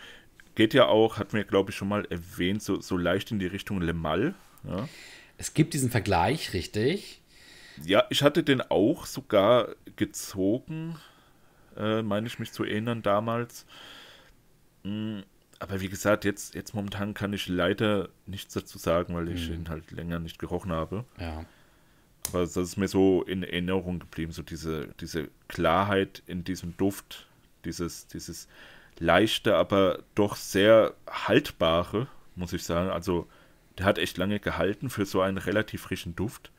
geht 0.55 0.75
ja 0.75 0.87
auch, 0.87 1.19
hat 1.19 1.33
mir 1.33 1.45
glaube 1.45 1.71
ich 1.71 1.77
schon 1.77 1.89
mal 1.89 2.05
erwähnt, 2.11 2.63
so, 2.63 2.81
so 2.81 2.97
leicht 2.97 3.31
in 3.31 3.39
die 3.39 3.47
Richtung 3.47 3.81
Le 3.81 3.95
Mal. 3.95 4.35
Ja. 4.65 4.89
Es 5.37 5.55
gibt 5.55 5.73
diesen 5.73 5.91
Vergleich, 5.91 6.53
richtig. 6.53 7.23
Ja, 7.85 8.05
ich 8.11 8.23
hatte 8.23 8.43
den 8.43 8.61
auch 8.61 9.07
sogar 9.07 9.69
gezogen, 9.95 10.97
äh, 11.77 12.03
meine 12.03 12.27
ich 12.27 12.41
mich 12.41 12.53
zu 12.53 12.65
erinnern 12.65 13.03
damals. 13.03 13.67
Mm, 14.83 15.21
aber 15.59 15.81
wie 15.81 15.89
gesagt, 15.89 16.25
jetzt, 16.25 16.55
jetzt 16.55 16.75
momentan 16.75 17.15
kann 17.15 17.33
ich 17.33 17.49
leider 17.49 18.09
nichts 18.27 18.55
dazu 18.55 18.79
sagen, 18.79 19.15
weil 19.15 19.29
ich 19.29 19.49
mhm. 19.49 19.55
ihn 19.55 19.69
halt 19.69 19.91
länger 19.91 20.19
nicht 20.19 20.39
gerochen 20.39 20.73
habe. 20.73 21.05
Ja. 21.19 21.45
Aber 22.29 22.41
das 22.41 22.57
ist 22.57 22.77
mir 22.77 22.89
so 22.89 23.23
in 23.23 23.43
Erinnerung 23.43 23.99
geblieben, 23.99 24.33
so 24.33 24.43
diese, 24.43 24.89
diese 25.01 25.29
Klarheit 25.49 26.23
in 26.27 26.45
diesem 26.45 26.77
Duft, 26.77 27.27
dieses, 27.65 28.07
dieses 28.07 28.49
leichte, 28.99 29.57
aber 29.57 30.01
doch 30.15 30.37
sehr 30.37 30.95
haltbare, 31.09 32.07
muss 32.35 32.53
ich 32.53 32.65
sagen. 32.65 32.91
Also 32.91 33.27
der 33.79 33.87
hat 33.87 33.99
echt 33.99 34.19
lange 34.19 34.41
gehalten 34.41 34.91
für 34.91 35.07
so 35.07 35.21
einen 35.21 35.39
relativ 35.39 35.83
frischen 35.83 36.15
Duft. 36.17 36.51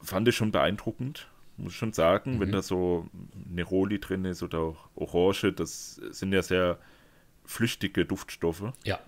Fand 0.00 0.28
ich 0.28 0.36
schon 0.36 0.52
beeindruckend, 0.52 1.28
muss 1.56 1.72
ich 1.72 1.78
schon 1.78 1.92
sagen, 1.92 2.36
mhm. 2.36 2.40
wenn 2.40 2.52
da 2.52 2.62
so 2.62 3.08
Neroli 3.48 4.00
drin 4.00 4.24
ist 4.24 4.42
oder 4.42 4.58
auch 4.58 4.88
Orange, 4.94 5.52
das 5.52 5.96
sind 5.96 6.32
ja 6.32 6.42
sehr 6.42 6.78
flüchtige 7.44 8.04
Duftstoffe. 8.04 8.72
Ja. 8.84 8.98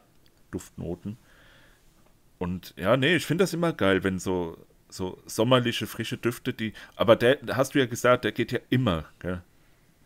Duftnoten. 0.51 1.17
Und 2.39 2.75
ja, 2.77 2.97
nee, 2.97 3.17
ich 3.17 3.27
finde 3.27 3.43
das 3.43 3.55
immer 3.55 3.73
geil, 3.73 4.05
wenn 4.05 4.19
so, 4.19 4.59
so 4.89 5.21
sommerliche, 5.27 5.87
frische 5.87 6.19
Düfte, 6.19 6.53
die. 6.53 6.73
Aber 6.95 7.17
der, 7.17 7.39
hast 7.53 7.75
du 7.75 7.79
ja 7.79 7.87
gesagt, 7.87 8.25
der 8.25 8.33
geht 8.33 8.53
ja 8.53 8.61
immer, 8.69 9.07
gell? 9.19 9.43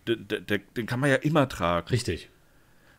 Den, 0.08 0.26
den, 0.28 0.62
den 0.76 0.86
kann 0.86 1.00
man 1.00 1.10
ja 1.10 1.16
immer 1.16 1.48
tragen. 1.48 1.88
Richtig. 1.88 2.30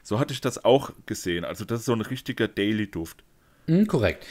So 0.03 0.19
hatte 0.19 0.33
ich 0.33 0.41
das 0.41 0.63
auch 0.63 0.91
gesehen. 1.05 1.45
Also, 1.45 1.65
das 1.65 1.79
ist 1.79 1.85
so 1.85 1.93
ein 1.93 2.01
richtiger 2.01 2.47
Daily-Duft. 2.47 3.23
Mhm, 3.67 3.87
korrekt. 3.87 4.25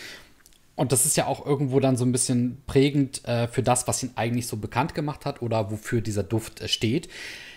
Und 0.81 0.93
das 0.93 1.05
ist 1.05 1.15
ja 1.19 1.27
auch 1.27 1.45
irgendwo 1.45 1.79
dann 1.79 1.99
so 1.99 2.07
ein 2.07 2.13
bisschen 2.13 2.63
prägend 2.67 3.23
äh, 3.29 3.49
für 3.49 3.63
das, 3.63 3.87
was 3.87 4.03
ihn 4.03 4.13
eigentlich 4.15 4.47
so 4.47 4.57
bekannt 4.57 4.95
gemacht 4.95 5.27
hat 5.27 5.43
oder 5.43 5.71
wofür 5.71 6.01
dieser 6.01 6.23
Duft 6.23 6.63
äh, 6.63 6.69
steht. 6.69 7.11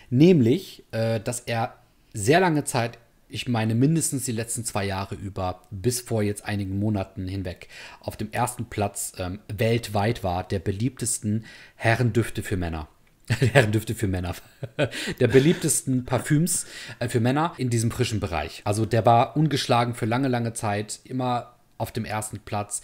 Nämlich, 0.09 0.83
äh, 0.91 1.21
dass 1.21 1.39
er 1.39 1.73
sehr 2.13 2.41
lange 2.41 2.65
Zeit 2.65 2.97
ich 3.29 3.47
meine 3.47 3.75
mindestens 3.75 4.25
die 4.25 4.33
letzten 4.33 4.65
zwei 4.65 4.83
Jahre 4.83 5.15
über, 5.15 5.61
bis 5.71 6.01
vor 6.01 6.21
jetzt 6.21 6.43
einigen 6.43 6.77
Monaten 6.77 7.25
hinweg, 7.29 7.69
auf 8.01 8.17
dem 8.17 8.29
ersten 8.33 8.65
Platz 8.65 9.13
ähm, 9.17 9.39
weltweit 9.47 10.25
war, 10.25 10.43
der 10.43 10.59
beliebtesten 10.59 11.45
Herrendüfte 11.75 12.43
für 12.43 12.57
Männer. 12.57 12.89
Herrendüfte 13.29 13.95
für 13.95 14.09
Männer. 14.09 14.35
der 15.21 15.27
beliebtesten 15.29 16.03
Parfüms 16.03 16.65
äh, 16.99 17.07
für 17.07 17.21
Männer 17.21 17.53
in 17.57 17.69
diesem 17.69 17.89
frischen 17.89 18.19
Bereich. 18.19 18.61
Also 18.65 18.85
der 18.85 19.05
war 19.05 19.37
ungeschlagen 19.37 19.95
für 19.95 20.05
lange, 20.05 20.27
lange 20.27 20.51
Zeit, 20.51 20.99
immer 21.05 21.52
auf 21.83 21.91
dem 21.91 22.05
ersten 22.05 22.39
Platz, 22.39 22.81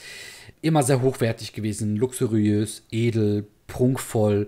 immer 0.62 0.84
sehr 0.84 1.02
hochwertig 1.02 1.54
gewesen, 1.54 1.96
luxuriös, 1.96 2.84
edel, 2.92 3.48
prunkvoll 3.66 4.48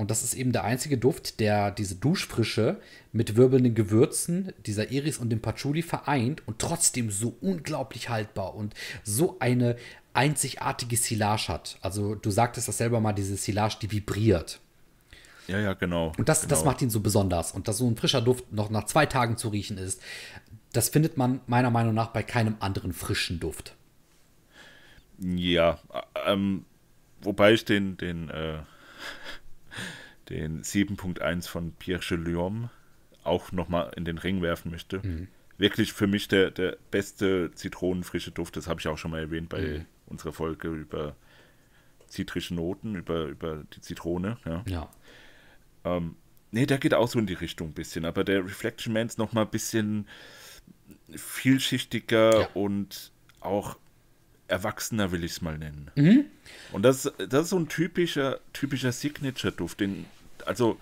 und 0.00 0.10
das 0.10 0.24
ist 0.24 0.32
eben 0.32 0.52
der 0.52 0.64
einzige 0.64 0.96
Duft, 0.96 1.40
der 1.40 1.70
diese 1.70 1.94
Duschfrische 1.94 2.80
mit 3.12 3.36
wirbelnden 3.36 3.74
Gewürzen, 3.74 4.50
dieser 4.64 4.90
Iris 4.90 5.18
und 5.18 5.28
dem 5.28 5.42
Patchouli 5.42 5.82
vereint 5.82 6.42
und 6.46 6.58
trotzdem 6.58 7.10
so 7.10 7.36
unglaublich 7.42 8.08
haltbar 8.08 8.54
und 8.54 8.72
so 9.04 9.36
eine 9.40 9.76
einzigartige 10.14 10.96
Silage 10.96 11.48
hat. 11.48 11.76
Also 11.82 12.14
du 12.14 12.30
sagtest 12.30 12.66
das 12.66 12.78
selber 12.78 13.00
mal, 13.00 13.12
diese 13.12 13.36
Silage, 13.36 13.76
die 13.82 13.90
vibriert. 13.90 14.60
Ja, 15.48 15.58
ja, 15.58 15.74
genau. 15.74 16.12
Und 16.16 16.30
das, 16.30 16.40
genau. 16.40 16.50
das 16.54 16.64
macht 16.64 16.80
ihn 16.80 16.88
so 16.88 17.00
besonders. 17.00 17.52
Und 17.52 17.68
dass 17.68 17.76
so 17.76 17.86
ein 17.86 17.96
frischer 17.96 18.22
Duft 18.22 18.50
noch 18.54 18.70
nach 18.70 18.86
zwei 18.86 19.04
Tagen 19.04 19.36
zu 19.36 19.48
riechen 19.48 19.76
ist, 19.76 20.00
das 20.72 20.88
findet 20.88 21.18
man 21.18 21.42
meiner 21.46 21.70
Meinung 21.70 21.92
nach 21.92 22.08
bei 22.08 22.22
keinem 22.22 22.56
anderen 22.60 22.94
frischen 22.94 23.38
Duft. 23.38 23.74
Ja, 25.20 25.78
ähm, 26.26 26.64
wobei 27.20 27.52
ich 27.52 27.64
den, 27.64 27.96
den 27.96 28.30
äh, 28.30 28.58
den 30.30 30.62
7.1 30.62 31.48
von 31.48 31.72
Pierre 31.72 32.00
Chelium 32.00 32.70
auch 33.24 33.52
nochmal 33.52 33.92
in 33.96 34.04
den 34.04 34.16
Ring 34.16 34.40
werfen 34.40 34.70
möchte. 34.70 35.00
Mhm. 35.06 35.28
Wirklich 35.58 35.92
für 35.92 36.06
mich 36.06 36.28
der, 36.28 36.50
der 36.50 36.78
beste 36.90 37.50
zitronenfrische 37.54 38.30
Duft, 38.30 38.56
das 38.56 38.66
habe 38.66 38.80
ich 38.80 38.88
auch 38.88 38.96
schon 38.96 39.10
mal 39.10 39.20
erwähnt 39.20 39.50
bei 39.50 39.60
mhm. 39.60 39.86
unserer 40.06 40.32
Folge 40.32 40.68
über 40.68 41.16
zitrische 42.06 42.54
Noten, 42.54 42.94
über, 42.94 43.26
über 43.26 43.64
die 43.74 43.80
Zitrone. 43.80 44.38
Ja. 44.46 44.64
ja. 44.66 44.90
Ähm, 45.84 46.16
nee, 46.50 46.64
der 46.64 46.78
geht 46.78 46.94
auch 46.94 47.08
so 47.08 47.18
in 47.18 47.26
die 47.26 47.34
Richtung 47.34 47.68
ein 47.68 47.74
bisschen, 47.74 48.04
aber 48.04 48.24
der 48.24 48.44
Reflection 48.44 48.92
Man 48.92 49.06
ist 49.06 49.18
nochmal 49.18 49.44
ein 49.44 49.50
bisschen 49.50 50.06
vielschichtiger 51.14 52.40
ja. 52.40 52.48
und 52.54 53.12
auch 53.40 53.76
erwachsener, 54.50 55.12
will 55.12 55.24
ich 55.24 55.32
es 55.32 55.42
mal 55.42 55.56
nennen. 55.58 55.90
Mhm. 55.94 56.24
Und 56.72 56.82
das, 56.82 57.12
das 57.18 57.44
ist 57.44 57.50
so 57.50 57.58
ein 57.58 57.68
typischer, 57.68 58.40
typischer 58.52 58.92
Signature-Duft, 58.92 59.82
also 60.46 60.78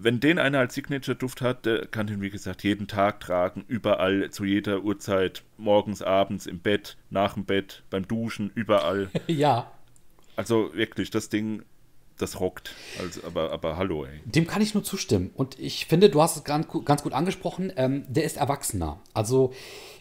wenn 0.00 0.20
den 0.20 0.38
einer 0.38 0.60
als 0.60 0.74
Signature-Duft 0.74 1.40
hat, 1.40 1.66
der 1.66 1.86
kann 1.86 2.06
den, 2.06 2.20
wie 2.20 2.30
gesagt, 2.30 2.62
jeden 2.62 2.86
Tag 2.86 3.18
tragen, 3.18 3.64
überall, 3.66 4.30
zu 4.30 4.44
jeder 4.44 4.84
Uhrzeit, 4.84 5.42
morgens, 5.56 6.02
abends, 6.02 6.46
im 6.46 6.60
Bett, 6.60 6.96
nach 7.10 7.34
dem 7.34 7.44
Bett, 7.44 7.82
beim 7.90 8.06
Duschen, 8.06 8.50
überall. 8.54 9.10
ja. 9.26 9.70
Also 10.36 10.70
wirklich, 10.74 11.10
das 11.10 11.30
Ding, 11.30 11.64
das 12.18 12.40
rockt. 12.40 12.74
Also, 13.00 13.22
aber, 13.24 13.52
aber 13.52 13.76
hallo, 13.76 14.04
ey. 14.04 14.20
Dem 14.24 14.46
kann 14.46 14.62
ich 14.62 14.74
nur 14.74 14.84
zustimmen. 14.84 15.30
Und 15.34 15.58
ich 15.58 15.86
finde, 15.86 16.10
du 16.10 16.20
hast 16.20 16.36
es 16.36 16.44
ganz, 16.44 16.66
ganz 16.84 17.02
gut 17.02 17.12
angesprochen, 17.12 17.72
ähm, 17.76 18.04
der 18.08 18.24
ist 18.24 18.36
erwachsener. 18.36 19.00
Also 19.14 19.52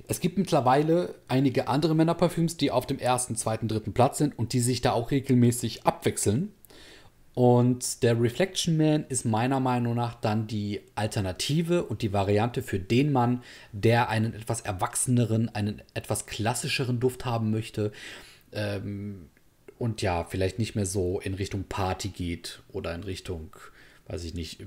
es 0.08 0.20
gibt 0.20 0.38
mittlerweile 0.38 1.16
einige 1.28 1.68
andere 1.68 1.96
Männerparfüms, 1.96 2.58
die 2.58 2.72
auf 2.72 2.86
dem 2.86 3.00
ersten, 3.00 3.36
zweiten, 3.36 3.68
dritten 3.68 3.94
Platz 3.94 4.18
sind 4.18 4.38
und 4.38 4.54
die 4.54 4.60
sich 4.60 4.82
da 4.82 4.92
auch 4.92 5.12
regelmäßig 5.12 5.86
abwechseln. 5.86 6.54
Und 7.38 8.02
der 8.02 8.20
Reflection 8.20 8.78
Man 8.78 9.06
ist 9.10 9.24
meiner 9.24 9.60
Meinung 9.60 9.94
nach 9.94 10.16
dann 10.16 10.48
die 10.48 10.82
Alternative 10.96 11.84
und 11.84 12.02
die 12.02 12.12
Variante 12.12 12.64
für 12.64 12.80
den 12.80 13.12
Mann, 13.12 13.44
der 13.72 14.10
einen 14.10 14.34
etwas 14.34 14.62
erwachseneren, 14.62 15.54
einen 15.54 15.84
etwas 15.94 16.26
klassischeren 16.26 17.00
Duft 17.00 17.26
haben 17.26 17.52
möchte. 17.52 17.92
Ähm, 18.52 19.30
und 19.80 20.02
ja, 20.02 20.24
vielleicht 20.24 20.60
nicht 20.60 20.76
mehr 20.76 20.86
so 20.86 21.20
in 21.20 21.34
Richtung 21.34 21.66
Party 21.66 22.10
geht 22.10 22.62
oder 22.70 22.94
in 22.94 23.04
Richtung, 23.04 23.56
weiß 24.08 24.24
ich 24.24 24.34
nicht, 24.34 24.64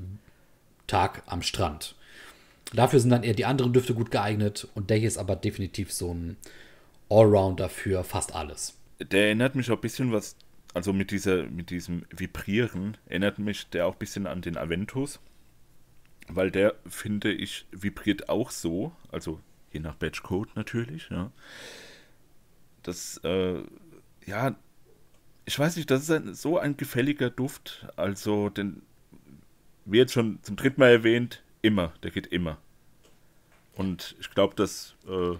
Tag 0.86 1.22
am 1.26 1.42
Strand. 1.42 1.94
Dafür 2.72 3.00
sind 3.00 3.10
dann 3.10 3.24
eher 3.24 3.34
die 3.34 3.46
anderen 3.46 3.72
Düfte 3.72 3.94
gut 3.94 4.10
geeignet 4.10 4.68
und 4.74 4.90
der 4.90 4.98
hier 4.98 5.08
ist 5.08 5.18
aber 5.18 5.36
definitiv 5.36 5.92
so 5.92 6.14
ein 6.14 6.36
Allrounder 7.08 7.68
für 7.68 8.04
fast 8.04 8.34
alles. 8.34 8.74
Der 9.00 9.26
erinnert 9.26 9.54
mich 9.54 9.70
auch 9.70 9.76
ein 9.76 9.80
bisschen 9.80 10.12
was 10.12 10.36
also 10.74 10.92
mit, 10.92 11.10
dieser, 11.10 11.44
mit 11.44 11.70
diesem 11.70 12.04
Vibrieren 12.10 12.96
erinnert 13.06 13.38
mich 13.38 13.68
der 13.70 13.86
auch 13.86 13.94
ein 13.94 13.98
bisschen 13.98 14.26
an 14.26 14.40
den 14.40 14.56
Aventus, 14.56 15.18
weil 16.28 16.50
der, 16.50 16.76
finde 16.86 17.32
ich, 17.32 17.66
vibriert 17.72 18.28
auch 18.28 18.50
so, 18.50 18.92
also 19.10 19.40
je 19.72 19.80
nach 19.80 19.96
Batchcode 19.96 20.54
natürlich, 20.54 21.08
ja. 21.10 21.32
Das, 22.82 23.20
äh, 23.24 23.62
ja, 24.26 24.56
ich 25.44 25.58
weiß 25.58 25.76
nicht, 25.76 25.90
das 25.90 26.02
ist 26.02 26.10
ein, 26.10 26.34
so 26.34 26.58
ein 26.58 26.76
gefälliger 26.76 27.30
Duft, 27.30 27.86
also 27.96 28.48
den, 28.50 28.82
wie 29.84 29.98
jetzt 29.98 30.12
schon 30.12 30.38
zum 30.42 30.56
dritten 30.56 30.80
Mal 30.80 30.90
erwähnt, 30.90 31.42
immer, 31.62 31.92
der 32.02 32.10
geht 32.10 32.26
immer. 32.28 32.58
Und 33.74 34.16
ich 34.20 34.30
glaube, 34.30 34.54
dass 34.54 34.94
äh, 35.08 35.36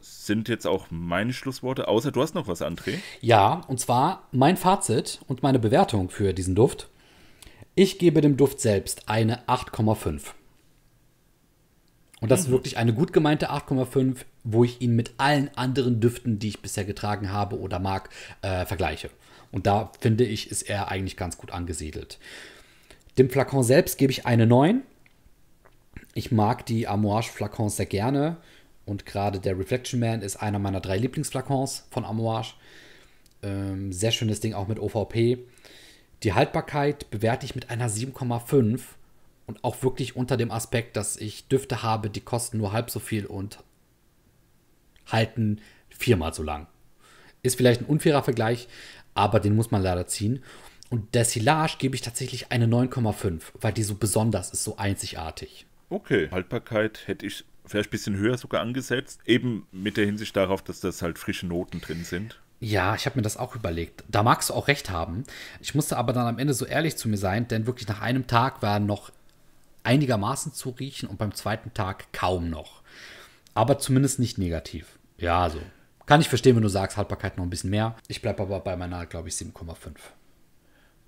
sind 0.00 0.48
jetzt 0.48 0.66
auch 0.66 0.86
meine 0.90 1.32
Schlussworte, 1.32 1.88
außer 1.88 2.12
du 2.12 2.20
hast 2.20 2.34
noch 2.34 2.48
was, 2.48 2.62
André. 2.62 2.98
Ja, 3.20 3.62
und 3.68 3.80
zwar 3.80 4.28
mein 4.32 4.56
Fazit 4.56 5.20
und 5.26 5.42
meine 5.42 5.58
Bewertung 5.58 6.10
für 6.10 6.32
diesen 6.32 6.54
Duft. 6.54 6.88
Ich 7.74 7.98
gebe 7.98 8.20
dem 8.20 8.36
Duft 8.36 8.60
selbst 8.60 9.08
eine 9.08 9.46
8,5. 9.46 10.32
Und 12.20 12.30
das 12.30 12.40
mhm. 12.40 12.46
ist 12.46 12.50
wirklich 12.50 12.76
eine 12.76 12.94
gut 12.94 13.12
gemeinte 13.12 13.50
8,5, 13.50 14.24
wo 14.46 14.64
ich 14.64 14.80
ihn 14.80 14.94
mit 14.94 15.14
allen 15.18 15.50
anderen 15.56 16.00
Düften, 16.00 16.38
die 16.38 16.48
ich 16.48 16.62
bisher 16.62 16.84
getragen 16.84 17.32
habe 17.32 17.58
oder 17.58 17.78
mag, 17.78 18.08
äh, 18.42 18.64
vergleiche. 18.64 19.10
Und 19.52 19.66
da 19.66 19.92
finde 20.00 20.24
ich, 20.24 20.50
ist 20.50 20.62
er 20.62 20.88
eigentlich 20.88 21.16
ganz 21.16 21.36
gut 21.36 21.50
angesiedelt. 21.50 22.18
Dem 23.18 23.28
Flakon 23.28 23.62
selbst 23.62 23.98
gebe 23.98 24.12
ich 24.12 24.26
eine 24.26 24.46
9. 24.46 24.82
Ich 26.14 26.30
mag 26.30 26.64
die 26.66 26.86
Amouage 26.86 27.30
Flakons 27.30 27.76
sehr 27.76 27.86
gerne. 27.86 28.36
Und 28.84 29.04
gerade 29.04 29.40
der 29.40 29.58
Reflection 29.58 29.98
Man 29.98 30.22
ist 30.22 30.36
einer 30.36 30.58
meiner 30.58 30.80
drei 30.80 30.96
Lieblingsflakons 30.96 31.86
von 31.90 32.04
Amouage. 32.04 32.54
Ähm, 33.42 33.92
sehr 33.92 34.12
schönes 34.12 34.40
Ding 34.40 34.54
auch 34.54 34.68
mit 34.68 34.78
OVP. 34.78 35.38
Die 36.22 36.32
Haltbarkeit 36.32 37.10
bewerte 37.10 37.46
ich 37.46 37.54
mit 37.54 37.70
einer 37.70 37.90
7,5 37.90 38.80
und 39.46 39.64
auch 39.64 39.82
wirklich 39.82 40.16
unter 40.16 40.36
dem 40.36 40.50
Aspekt, 40.50 40.96
dass 40.96 41.16
ich 41.16 41.48
Düfte 41.48 41.82
habe, 41.82 42.10
die 42.10 42.20
kosten 42.20 42.58
nur 42.58 42.72
halb 42.72 42.90
so 42.90 43.00
viel 43.00 43.26
und 43.26 43.58
halten 45.06 45.60
viermal 45.88 46.34
so 46.34 46.42
lang. 46.42 46.66
Ist 47.42 47.56
vielleicht 47.56 47.82
ein 47.82 47.86
unfairer 47.86 48.22
Vergleich, 48.22 48.68
aber 49.14 49.40
den 49.40 49.54
muss 49.54 49.70
man 49.70 49.82
leider 49.82 50.06
ziehen. 50.06 50.42
Und 50.90 51.14
der 51.14 51.24
Silage 51.24 51.76
gebe 51.78 51.94
ich 51.94 52.02
tatsächlich 52.02 52.52
eine 52.52 52.66
9,5, 52.66 53.42
weil 53.60 53.72
die 53.72 53.82
so 53.82 53.96
besonders 53.96 54.50
ist, 54.50 54.64
so 54.64 54.76
einzigartig. 54.76 55.66
Okay, 55.88 56.28
Haltbarkeit 56.30 57.06
hätte 57.06 57.26
ich 57.26 57.44
vielleicht 57.64 57.88
ein 57.88 57.90
bisschen 57.90 58.16
höher 58.16 58.38
sogar 58.38 58.60
angesetzt. 58.60 59.20
Eben 59.26 59.66
mit 59.72 59.96
der 59.96 60.06
Hinsicht 60.06 60.36
darauf, 60.36 60.62
dass 60.62 60.80
das 60.80 61.02
halt 61.02 61.18
frische 61.18 61.46
Noten 61.46 61.80
drin 61.80 62.04
sind. 62.04 62.40
Ja, 62.58 62.94
ich 62.94 63.04
habe 63.06 63.18
mir 63.18 63.22
das 63.22 63.36
auch 63.36 63.54
überlegt. 63.54 64.04
Da 64.08 64.22
magst 64.22 64.50
du 64.50 64.54
auch 64.54 64.68
recht 64.68 64.90
haben. 64.90 65.24
Ich 65.60 65.74
musste 65.74 65.96
aber 65.96 66.12
dann 66.12 66.26
am 66.26 66.38
Ende 66.38 66.54
so 66.54 66.64
ehrlich 66.64 66.96
zu 66.96 67.08
mir 67.08 67.18
sein, 67.18 67.48
denn 67.48 67.66
wirklich 67.66 67.88
nach 67.88 68.00
einem 68.00 68.26
Tag 68.26 68.62
war 68.62 68.80
noch 68.80 69.10
einigermaßen 69.82 70.52
zu 70.52 70.70
riechen 70.70 71.08
und 71.08 71.18
beim 71.18 71.34
zweiten 71.34 71.74
Tag 71.74 72.12
kaum 72.12 72.48
noch. 72.48 72.82
Aber 73.54 73.78
zumindest 73.78 74.18
nicht 74.18 74.38
negativ. 74.38 74.95
Ja, 75.18 75.48
so 75.48 75.58
Kann 76.06 76.20
ich 76.20 76.28
verstehen, 76.28 76.56
wenn 76.56 76.62
du 76.62 76.68
sagst, 76.68 76.96
Haltbarkeit 76.96 77.36
noch 77.36 77.44
ein 77.44 77.50
bisschen 77.50 77.70
mehr. 77.70 77.96
Ich 78.08 78.22
bleibe 78.22 78.42
aber 78.42 78.60
bei 78.60 78.76
meiner, 78.76 79.06
glaube 79.06 79.28
ich, 79.28 79.34
7,5. 79.34 79.74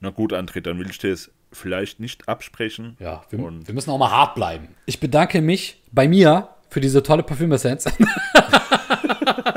Na 0.00 0.10
gut, 0.10 0.32
André, 0.32 0.60
dann 0.60 0.78
will 0.78 0.88
ich 0.90 0.98
dir 0.98 1.12
es 1.12 1.30
vielleicht 1.52 2.00
nicht 2.00 2.28
absprechen. 2.28 2.96
Ja, 3.00 3.24
wir, 3.30 3.38
Und 3.40 3.66
wir 3.66 3.74
müssen 3.74 3.90
auch 3.90 3.98
mal 3.98 4.10
hart 4.10 4.34
bleiben. 4.34 4.68
Ich 4.86 5.00
bedanke 5.00 5.40
mich 5.40 5.82
bei 5.92 6.08
mir 6.08 6.48
für 6.68 6.80
diese 6.80 7.02
tolle 7.02 7.22
Parfüm-Essenz. 7.22 7.86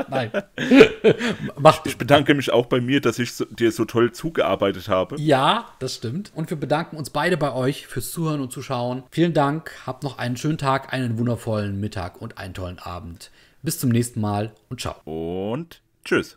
Nein. 0.08 0.30
Mach, 1.58 1.84
ich 1.84 1.96
bedanke 1.96 2.34
mich 2.34 2.52
auch 2.52 2.66
bei 2.66 2.80
mir, 2.80 3.00
dass 3.00 3.18
ich 3.18 3.32
so, 3.32 3.44
dir 3.46 3.72
so 3.72 3.84
toll 3.84 4.12
zugearbeitet 4.12 4.88
habe. 4.88 5.16
Ja, 5.18 5.66
das 5.78 5.96
stimmt. 5.96 6.32
Und 6.34 6.50
wir 6.50 6.56
bedanken 6.56 6.96
uns 6.96 7.10
beide 7.10 7.36
bei 7.36 7.52
euch 7.52 7.86
fürs 7.86 8.10
Zuhören 8.10 8.40
und 8.40 8.52
Zuschauen. 8.52 9.04
Vielen 9.10 9.32
Dank. 9.32 9.72
Habt 9.86 10.02
noch 10.02 10.18
einen 10.18 10.36
schönen 10.36 10.58
Tag, 10.58 10.92
einen 10.92 11.18
wundervollen 11.18 11.80
Mittag 11.80 12.20
und 12.20 12.38
einen 12.38 12.54
tollen 12.54 12.78
Abend. 12.78 13.30
Bis 13.62 13.78
zum 13.78 13.90
nächsten 13.90 14.20
Mal 14.20 14.52
und 14.68 14.80
ciao. 14.80 14.96
Und 15.04 15.80
tschüss. 16.04 16.30